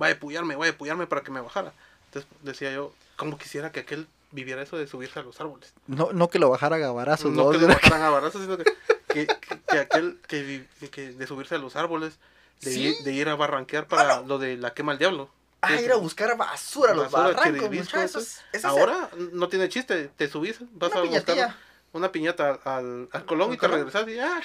[0.00, 1.72] Va a puyarme, va a puyarme para que me bajara.
[2.06, 5.72] Entonces decía yo, como quisiera que aquel viviera eso de subirse a los árboles.
[5.88, 7.50] No, no que lo bajara a gabarazos, no ¿no?
[7.50, 8.64] que lo bajaran a barazos, sino que,
[9.08, 12.18] que, que- que aquel que, vi- de subirse a los árboles,
[12.60, 12.82] de, Sí.
[12.88, 15.30] ir, de ir a barranquear para lo de la quema al diablo.
[15.62, 18.38] Ah, ir a buscar basura a los basura, barrancos, muchachos.
[18.52, 21.56] es Ahora no tiene chiste, te subís, vas una a buscar
[21.92, 24.40] una piñata al, al Colón ¿Al y te regresas y ah,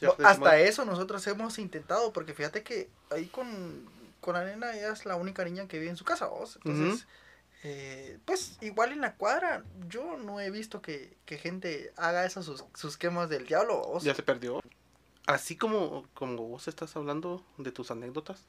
[0.00, 3.88] ya No, se hasta eso nosotros hemos intentado, porque fíjate que ahí con,
[4.20, 6.58] con la nena ella es la única niña que vive en su casa, vos.
[6.64, 7.06] Entonces,
[7.62, 12.44] eh, pues igual en la cuadra, yo no he visto que, que gente haga esas
[12.44, 14.04] sus, sus quemas del diablo, vos.
[14.04, 14.60] ya se perdió.
[15.26, 18.44] Así como, como vos estás hablando de tus anécdotas,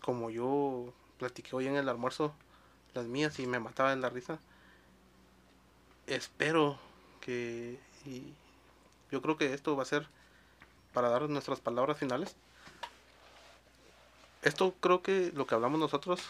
[0.00, 2.34] como yo platiqué hoy en el almuerzo
[2.94, 4.38] las mías y me mataba de la risa,
[6.06, 6.78] espero
[7.20, 8.34] que, y
[9.10, 10.08] yo creo que esto va a ser
[10.92, 12.36] para dar nuestras palabras finales.
[14.42, 16.20] Esto creo que lo que hablamos nosotros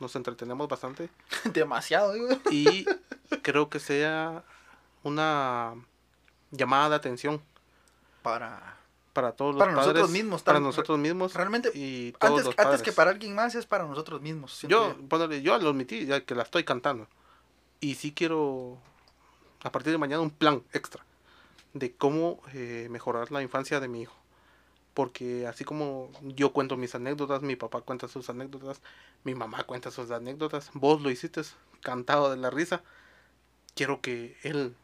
[0.00, 1.08] nos entretenemos bastante
[1.44, 2.28] Demasiado, digo.
[2.50, 2.84] y
[3.42, 4.44] creo que sea
[5.02, 5.74] una
[6.50, 7.42] llamada de atención
[8.22, 8.73] Para...
[9.14, 12.58] para todos los Para padres, nosotros mismos, para nosotros mismos Realmente, y todos Antes, los
[12.58, 14.60] antes que para alguien más es para nosotros mismos.
[14.68, 14.94] yo,
[15.42, 17.08] yo lo admití ya que la estoy cantando
[17.80, 18.78] y sí quiero
[19.62, 21.02] a partir de mañana un plan extra
[21.72, 24.14] de cómo eh, mejorar la infancia de mi hijo
[24.94, 28.80] porque así como yo cuento mis anécdotas, mi papá cuenta sus anécdotas,
[29.24, 31.42] mi mamá cuenta sus anécdotas, vos lo hiciste
[31.80, 32.82] cantado de la risa,
[33.74, 34.76] quiero que él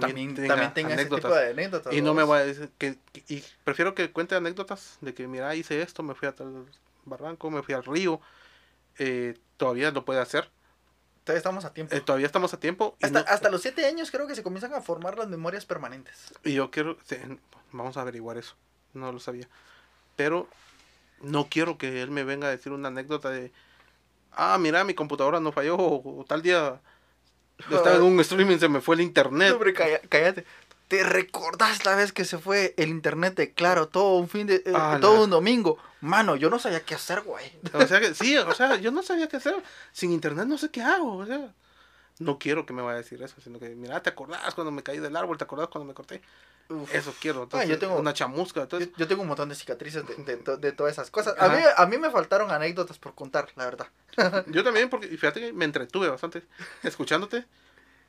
[0.00, 1.94] también, También, tenga, también tenga ese tipo de anécdotas.
[1.94, 5.26] Y no me va a decir que, que- y prefiero que cuente anécdotas de que
[5.28, 6.66] mira hice esto, me fui a tal
[7.04, 8.20] barranco, me fui al río,
[8.98, 10.50] eh, todavía lo puede hacer,
[11.24, 11.94] Todavía estamos a tiempo.
[11.94, 14.74] eh, todavía estamos a tiempo hasta, no- hasta los siete años creo que se comienzan
[14.74, 16.34] a formar las memorias permanentes.
[16.44, 16.98] y yo quiero,
[17.72, 18.54] vamos a averiguar eso,
[18.92, 19.48] no lo sabía,
[20.16, 20.48] pero
[21.22, 23.52] no quiero que él me venga a decir una anécdota de,
[24.32, 26.80] ah mira mi computadora no falló o, o tal día
[27.70, 30.44] estaba en un streaming se me fue el internet, No, hombre, calla- cállate.
[30.88, 34.56] ¿Te recordás la vez que se fue el internet de Claro todo un fin de...
[34.56, 35.78] eh, Ah, todo un domingo?
[36.02, 37.50] Mano, yo no sabía qué hacer, güey.
[37.72, 39.54] O sea que sí, o sea, yo no sabía qué hacer.
[39.92, 41.48] Sin internet no sé qué hago, o sea.
[42.18, 44.82] No quiero que me vaya a decir eso, sino que, mira, ¿te acordás cuando me
[44.82, 45.36] caí del árbol?
[45.38, 46.22] ¿Te acordás cuando me corté?
[46.68, 46.94] Uf.
[46.94, 47.40] Eso quiero.
[47.40, 48.60] Ah, Entonces, yo tengo- una chamusca.
[48.60, 51.34] Yo, Entonces, yo tengo un montón de cicatrices de, de de todas esas cosas.
[51.38, 53.88] A mí, a mí me faltaron anécdotas por contar, la verdad.
[54.46, 56.44] yo también, porque fíjate que me entretuve bastante
[56.82, 57.44] escuchándote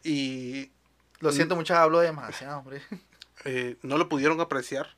[0.03, 0.71] y
[1.19, 2.81] Lo siento mucho, hablo demasiado, hombre.
[3.45, 4.95] eh, no lo pudieron apreciar,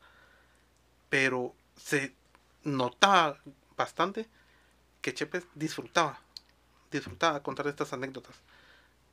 [1.09, 2.13] pero se
[2.63, 3.39] notaba
[3.75, 4.27] bastante
[5.01, 6.19] que Chepe disfrutaba,
[6.91, 8.35] disfrutaba contar estas anécdotas.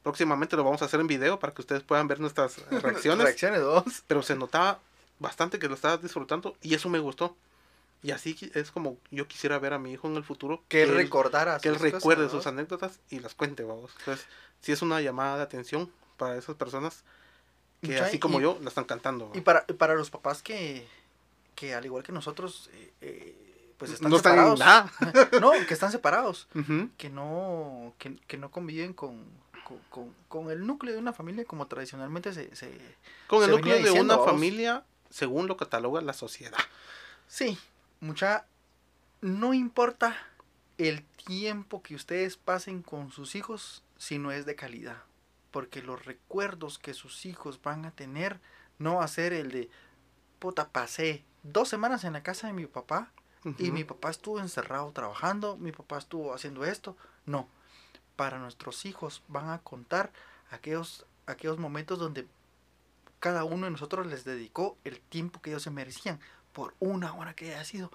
[0.05, 3.61] Próximamente lo vamos a hacer en video para que ustedes puedan ver nuestras reacciones, Reacciones
[3.63, 3.83] dos.
[4.07, 4.79] pero se notaba
[5.19, 7.37] bastante que lo estabas disfrutando y eso me gustó.
[8.03, 10.63] Y así es como yo quisiera ver a mi hijo en el futuro.
[10.69, 11.59] Que él él- recordara.
[11.59, 12.31] que él sus cosas, recuerde ¿no?
[12.31, 13.91] sus anécdotas y las cuente, vamos.
[14.01, 14.27] Entonces,
[14.61, 17.03] sí es una llamada de atención para esas personas
[17.81, 19.33] que así como y- yo la están cantando.
[19.35, 20.87] Y para, para los papás que,
[21.55, 24.59] que al igual que nosotros, eh, eh, pues están no están separados.
[24.59, 24.93] nada.
[25.41, 26.47] no, que están separados.
[26.55, 26.91] Ujú.
[26.99, 29.25] Que no, que, que no conviven con,
[29.65, 32.55] con, con- con el núcleo de una familia como tradicionalmente se...
[32.55, 32.71] se
[33.27, 36.59] Con el núcleo de diciendo, una familia según lo cataloga la sociedad.
[37.29, 37.59] Sí,
[38.01, 38.47] mucha...
[39.21, 40.17] No importa
[40.77, 44.99] el tiempo que ustedes pasen con sus hijos si no es de calidad.
[45.51, 48.39] Porque los recuerdos que sus hijos van a tener
[48.79, 49.71] no va a ser el de,
[50.41, 53.13] puta, pasé dos semanas en la casa de mi papá
[53.59, 56.97] y mi papá estuvo encerrado trabajando, mi papá estuvo haciendo esto.
[57.25, 57.47] No,
[58.17, 60.11] para nuestros hijos van a contar
[60.51, 62.27] aquellos, aquellos momentos donde
[63.21, 66.21] cada uno de nosotros les dedicó el tiempo que ellos se merecían
[66.53, 67.91] por una hora que haya sido.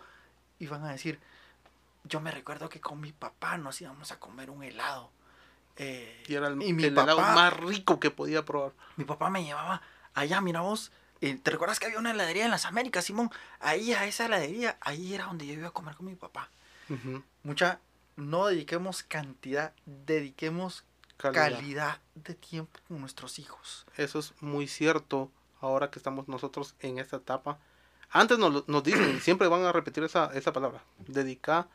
[0.59, 1.20] Y van a decir,
[2.03, 5.11] yo me recuerdo que con mi papá nos íbamos a comer un helado.
[5.78, 8.74] eh, Y era el, y mi el helado papá- más rico que podía probar.
[8.97, 9.82] mi papá me llevaba
[10.13, 10.91] allá, mira vos.
[11.22, 13.30] eh, ¿Te recuerdas que había una heladería en las Américas, Simón?
[13.59, 16.49] Ahí a esa heladería, ahí era donde yo iba a comer con mi papá.
[16.89, 17.24] Ujú.
[17.43, 17.80] Mucha,
[18.20, 20.84] no dediquemos cantidad, dediquemos
[21.17, 21.49] Calidad.
[21.51, 23.86] calidad de tiempo con nuestros hijos.
[23.97, 27.59] Eso es muy cierto ahora que estamos nosotros en esta etapa.
[28.11, 30.84] Antes nos, nos dicen, siempre van a repetir esa, esa palabra.
[31.07, 31.67] Dedicar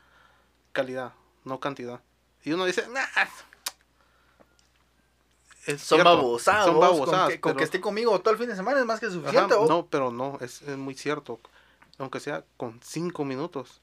[0.71, 2.01] calidad, no cantidad.
[2.43, 3.05] Y uno dice, nah.
[5.65, 6.65] Es Son cierto, babosados.
[6.65, 7.21] Son babosadas.
[7.21, 9.09] Con, que, con pero- que esté conmigo todo el fin de semana es más que
[9.09, 9.55] suficiente.
[9.67, 11.39] no, pero no, es, es muy cierto.
[11.97, 13.81] Aunque sea con cinco minutos.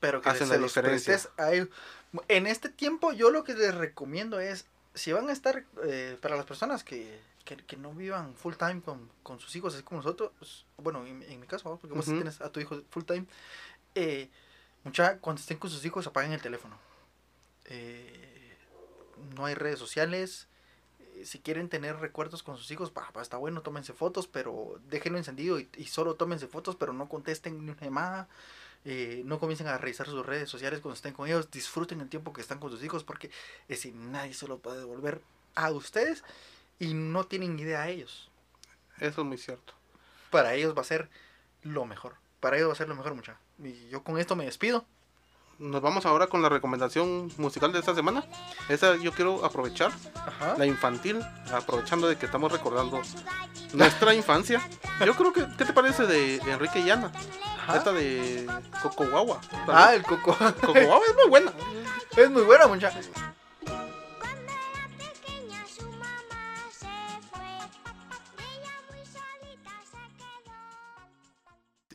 [0.00, 1.12] pero que hacen se la los diferencia.
[1.14, 1.68] prestes a ellos.
[2.28, 6.36] En este tiempo yo lo que les recomiendo es, si van a estar, eh, para
[6.36, 10.02] las personas que, que, que no vivan full time con, con sus hijos, así como
[10.02, 12.16] nosotros, pues, bueno, en, en mi caso, porque vos Ujú.
[12.16, 13.24] tienes a tu hijo full time,
[13.94, 14.28] eh,
[14.84, 16.76] mucha, cuando estén con sus hijos apaguen el teléfono.
[17.64, 18.56] Eh,
[19.34, 20.48] no hay redes sociales.
[21.14, 24.78] eh, Si quieren tener recuerdos con sus hijos, bah, bah, está bueno, tómense fotos, pero
[24.88, 28.28] déjenlo encendido y, y solo tómense fotos, pero no contesten ni una llamada.
[28.84, 31.50] Eh, no comiencen a revisar sus redes sociales cuando estén con ellos.
[31.50, 33.30] Disfruten el tiempo que están con sus hijos porque
[33.68, 35.22] ese nadie se lo puede devolver
[35.54, 36.24] a ustedes
[36.78, 38.30] y no tienen idea a ellos.
[38.98, 39.74] Eso es muy cierto.
[40.30, 41.08] Para ellos va a ser
[41.62, 42.16] lo mejor.
[42.40, 43.38] Para ellos va a ser lo mejor, mucha.
[43.62, 44.84] Y yo con esto me despido.
[45.62, 48.24] Nos vamos ahora con la recomendación musical de esta semana.
[48.68, 50.56] Esa yo quiero aprovechar, Ajá.
[50.58, 51.20] la infantil,
[51.52, 53.00] aprovechando de que estamos recordando
[53.72, 54.60] nuestra infancia.
[55.06, 57.12] Yo creo que, ¿qué te parece de, Enrique y Ana?
[57.62, 57.76] Ajá.
[57.76, 58.44] Esta de
[58.82, 59.40] Coco Guagua.
[59.68, 60.36] Ah, el coco.
[60.36, 61.52] Coco Guagua es muy buena.
[62.16, 62.92] es muy buena, mucha.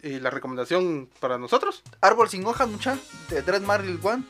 [0.08, 2.98] Y la recomendación para nosotros, Árbol sin hojas, mucha.
[3.30, 4.24] De Dread Marley One.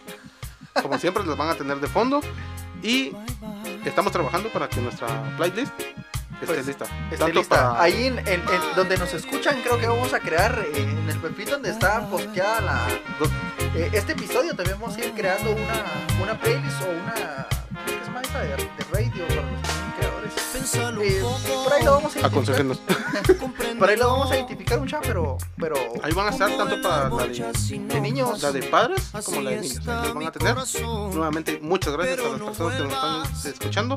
[0.82, 2.21] como siempre, las van a tener de fondo.
[2.84, 3.11] Y
[3.86, 5.07] estamos trabajando para que nuestra
[5.38, 6.86] playlist esté Pues, lista.
[7.05, 7.55] Esté Tanto lista.
[7.73, 11.09] para- Ahí en, en- en donde nos escuchan, creo que vamos a crear eh, en
[11.09, 12.88] el perfil donde está posteada la,
[13.75, 14.55] eh, este episodio.
[14.55, 17.47] También vamos a ir creando una, una playlist o una.
[18.78, 19.25] De radio
[20.76, 21.63] Eh, un poco.
[21.63, 22.32] por ahí lo vamos a identificar.
[22.32, 22.78] aconsejenos.
[23.78, 25.38] Por ahí lo vamos a identificar mucha, pero.
[25.59, 28.41] pero Ahí van a estar tanto para la de, de niños.
[28.41, 29.88] la de padres como la de niños.
[29.88, 30.55] Ahí los van a tener.
[31.13, 33.95] Nuevamente, muchas gracias a las personas que nos están escuchando,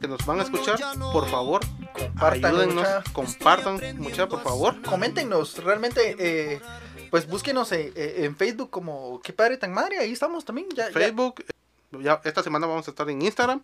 [0.00, 0.78] que nos van a escuchar.
[1.12, 1.60] Por favor,
[1.92, 3.02] Compartan, ayúdennos, mucha.
[3.12, 4.80] compartan, mucha, por favor.
[4.82, 6.16] Coméntenos, realmente.
[6.18, 6.60] eh,
[7.10, 9.98] pues búsquenos eh, eh, en Facebook como Qué padre tan madre.
[9.98, 10.68] Ahí estamos también.
[10.74, 10.86] Ya.
[10.90, 11.44] Facebook,
[12.00, 13.62] ya esta semana vamos a estar en Instagram.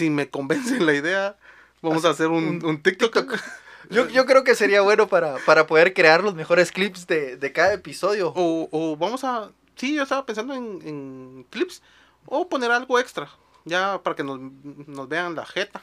[0.00, 1.36] Si me convence la idea,
[1.82, 3.34] vamos a hacer un, un TikTok.
[3.90, 7.52] Yo, yo creo que sería bueno para, para poder crear los mejores clips de, de
[7.52, 8.32] cada episodio.
[8.34, 9.50] O, o vamos a.
[9.76, 11.82] Sí, yo estaba pensando en, en clips.
[12.24, 13.28] O poner algo extra.
[13.66, 14.40] Ya para que nos,
[14.86, 15.82] nos vean la jeta.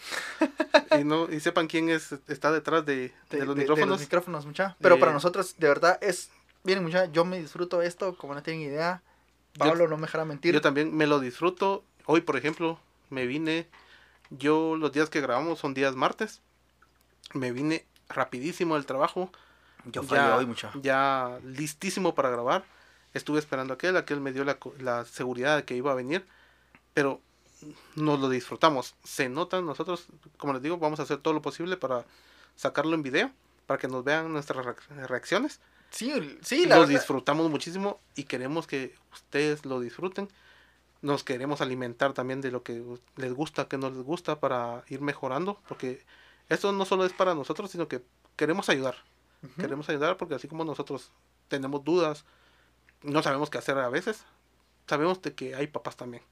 [0.99, 3.99] y, no, y sepan quién es, está detrás de, de los micrófonos.
[3.99, 4.75] micrófonos, mucha.
[4.81, 6.31] Pero Eh, para nosotros, de verdad, es.
[6.63, 9.03] Miren, mucha, yo me disfruto esto, como no tienen idea.
[9.59, 10.55] Pablo no me dejará mentir.
[10.55, 11.83] Yo también me lo disfruto.
[12.05, 12.79] Hoy, por ejemplo,
[13.11, 13.67] me vine
[14.29, 16.41] Yo los días que grabamos son días martes.
[17.33, 19.31] Me vine rapidísimo del trabajo.
[19.85, 20.69] Yo ya, hoy mucho.
[20.81, 22.63] ya listísimo para grabar.
[23.13, 26.25] Estuve esperando a aquel, aquel me dio la, la seguridad de que iba a venir,
[26.93, 27.21] pero
[27.95, 28.95] nos lo disfrutamos.
[29.03, 30.07] Se notan nosotros,
[30.37, 32.05] como les digo, vamos a hacer todo lo posible para
[32.55, 33.31] sacarlo en video,
[33.65, 35.59] para que nos vean nuestras reac- reacciones.
[35.89, 36.95] Sí, sí, la lo verdad.
[36.95, 40.29] disfrutamos muchísimo y queremos que ustedes lo disfruten.
[41.01, 42.83] Nos queremos alimentar también de lo que
[43.15, 46.03] les gusta, que no les gusta para ir mejorando, porque
[46.49, 48.03] esto no solo es para nosotros, sino que
[48.35, 48.95] queremos ayudar.
[49.57, 51.11] Queremos ayudar porque así como nosotros
[51.47, 52.25] tenemos dudas,
[53.03, 54.25] no sabemos qué hacer a veces,
[54.87, 56.23] sabemos de que hay papás también.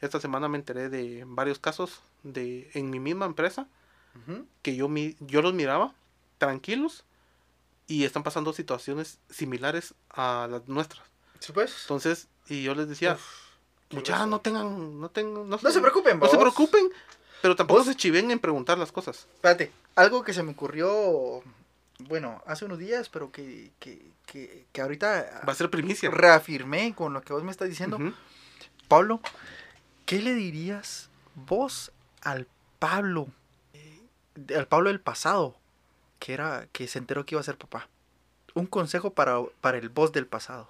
[0.00, 3.68] Esta semana me enteré de varios casos de en mi misma empresa
[4.62, 5.94] que yo mi, yo los miraba
[6.38, 7.04] tranquilos
[7.86, 11.06] y están pasando situaciones similares a las nuestras.
[11.40, 11.82] Sí, pues.
[11.82, 13.45] Entonces, y yo les decía, Uf,
[13.90, 16.88] muchachos, no tengan, no tengan, No se preocupen, no se preocupen,
[17.42, 19.26] pero tampoco Vos- se chiven en preguntar las cosas.
[19.34, 21.42] Espérate, algo que se me ocurrió,
[22.00, 26.10] bueno, hace unos días, pero que, que, que, que ahorita Va a ser primicia.
[26.10, 27.98] reafirmé con lo que vos me estás diciendo.
[28.88, 29.20] Pablo,
[30.04, 32.46] ¿qué le dirías vos al
[32.78, 33.28] Pablo,
[33.72, 34.00] eh,
[34.56, 35.56] al Pablo del pasado,
[36.18, 37.88] que era que se enteró que iba a ser papá?
[38.54, 40.66] Un consejo para, para el vos del pasado.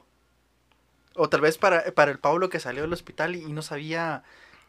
[1.17, 4.23] O tal vez para, para el Pablo que salió del hospital y, y no sabía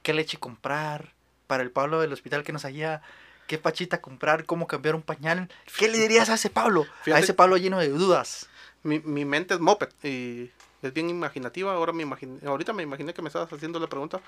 [0.04, 1.14] qué leche comprar.
[1.48, 3.02] Para el Pablo del hospital que no sabía
[3.48, 5.50] qué pachita comprar, cómo cambiar un pañal.
[5.78, 6.86] ¿Qué le dirías a ese Pablo?
[7.14, 8.48] A ese Pablo lleno de dudas.
[8.84, 11.74] Mi, mi mente es moped y es bien imaginativa.
[11.74, 14.20] Ahora me imaginé, ahorita me imaginé que me estabas haciendo la pregunta.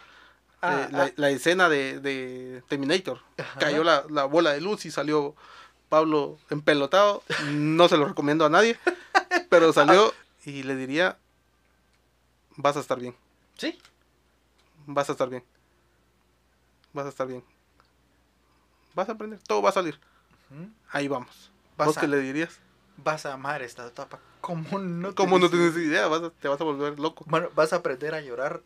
[0.61, 1.11] Ah, Eh, la, ah.
[1.15, 3.19] la escena de, de Terminator.
[3.37, 3.59] Ajá.
[3.59, 5.35] Cayó la, la bola de luz y salió
[5.89, 7.23] Pablo empelotado.
[7.51, 8.77] No se lo recomiendo a nadie.
[9.49, 10.13] Pero salió
[10.45, 11.17] y le diría,
[12.61, 13.15] vas a estar bien.
[13.57, 13.77] Sí.
[14.85, 15.43] Vas a estar bien.
[16.93, 17.43] Vas a estar bien.
[18.95, 19.39] Vas a aprender.
[19.47, 19.99] Todo va a salir.
[20.91, 21.51] Ahí vamos.
[21.77, 22.59] Vas ¿Vos a- qué le dirías?
[22.97, 24.19] Vas a amar esta etapa.
[24.41, 25.15] ¿Cómo no?
[25.15, 26.07] ¿Cómo no tienes tienes idea?
[26.07, 27.23] Vas a- te vas a volver loco.
[27.27, 28.61] Bueno, vas a aprender a llorar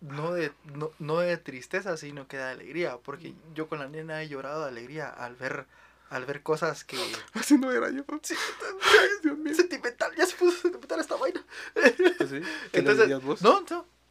[0.00, 2.98] no de, no, no de tristeza, sino que de alegría.
[2.98, 5.66] Porque yo con la nena he llorado de alegría al ver,
[6.10, 6.96] al ver cosas que...
[7.34, 8.04] Así no era yo.
[8.10, 9.54] Ay, Dios mío.
[9.54, 11.44] Sentimental, ya se puso sentimental esta vaina.
[11.74, 12.40] Pues sí.
[12.72, 13.42] ¿Qué le dirías vos?
[13.42, 13.60] no,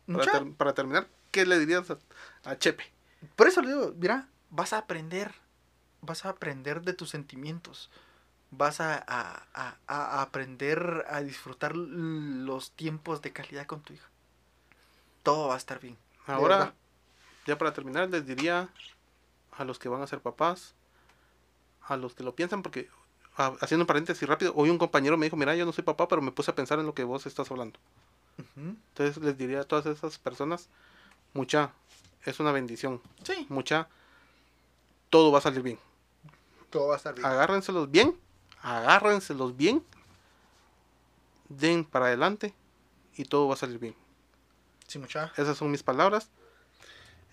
[0.07, 1.97] no, para, ter- para terminar, ¿qué le dirías a,
[2.43, 2.91] a Chepe?
[3.35, 5.33] Por eso le digo, mira, vas a aprender,
[6.01, 7.89] vas a aprender de tus sentimientos.
[8.51, 14.07] Vas a, a- a- a aprender a disfrutar los tiempos de calidad con tu hija.
[15.23, 15.97] Todo va a estar bien.
[16.27, 16.73] Ahora,
[17.47, 18.69] ya para terminar, les diría
[19.51, 20.75] a los que van a ser papás,
[21.87, 22.89] a los que lo piensan, porque
[23.35, 26.21] haciendo un paréntesis rápido, hoy un compañero me dijo, mira, yo no soy papá, pero
[26.21, 27.79] me puse a pensar en lo que vos estás hablando.
[28.57, 30.67] Entonces les diría a todas esas personas,
[31.33, 31.71] mucha,
[32.25, 33.87] es una bendición, Sí, mucha,
[35.09, 35.79] todo va a salir bien.
[36.69, 37.25] todo va a estar bien.
[37.25, 38.17] Agárrenselos bien,
[38.61, 39.83] agárrenselos bien,
[41.49, 42.53] den para adelante
[43.15, 43.95] y todo va a salir bien.
[44.87, 45.31] Sí, mucha.
[45.37, 46.29] Esas son mis palabras.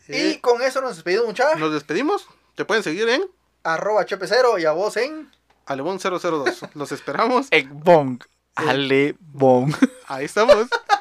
[0.09, 1.55] Y Eh, con eso nos despedimos, mucha.
[1.57, 2.27] nos despedimos.
[2.55, 3.25] Te pueden seguir en
[3.65, 5.31] Arroba Chepe0 y a vos en...
[5.67, 6.67] Alebón 002.
[6.75, 7.49] Los esperamos.
[7.51, 8.19] Egbong.
[8.55, 9.73] Alebong.
[10.07, 10.69] Ahí estamos.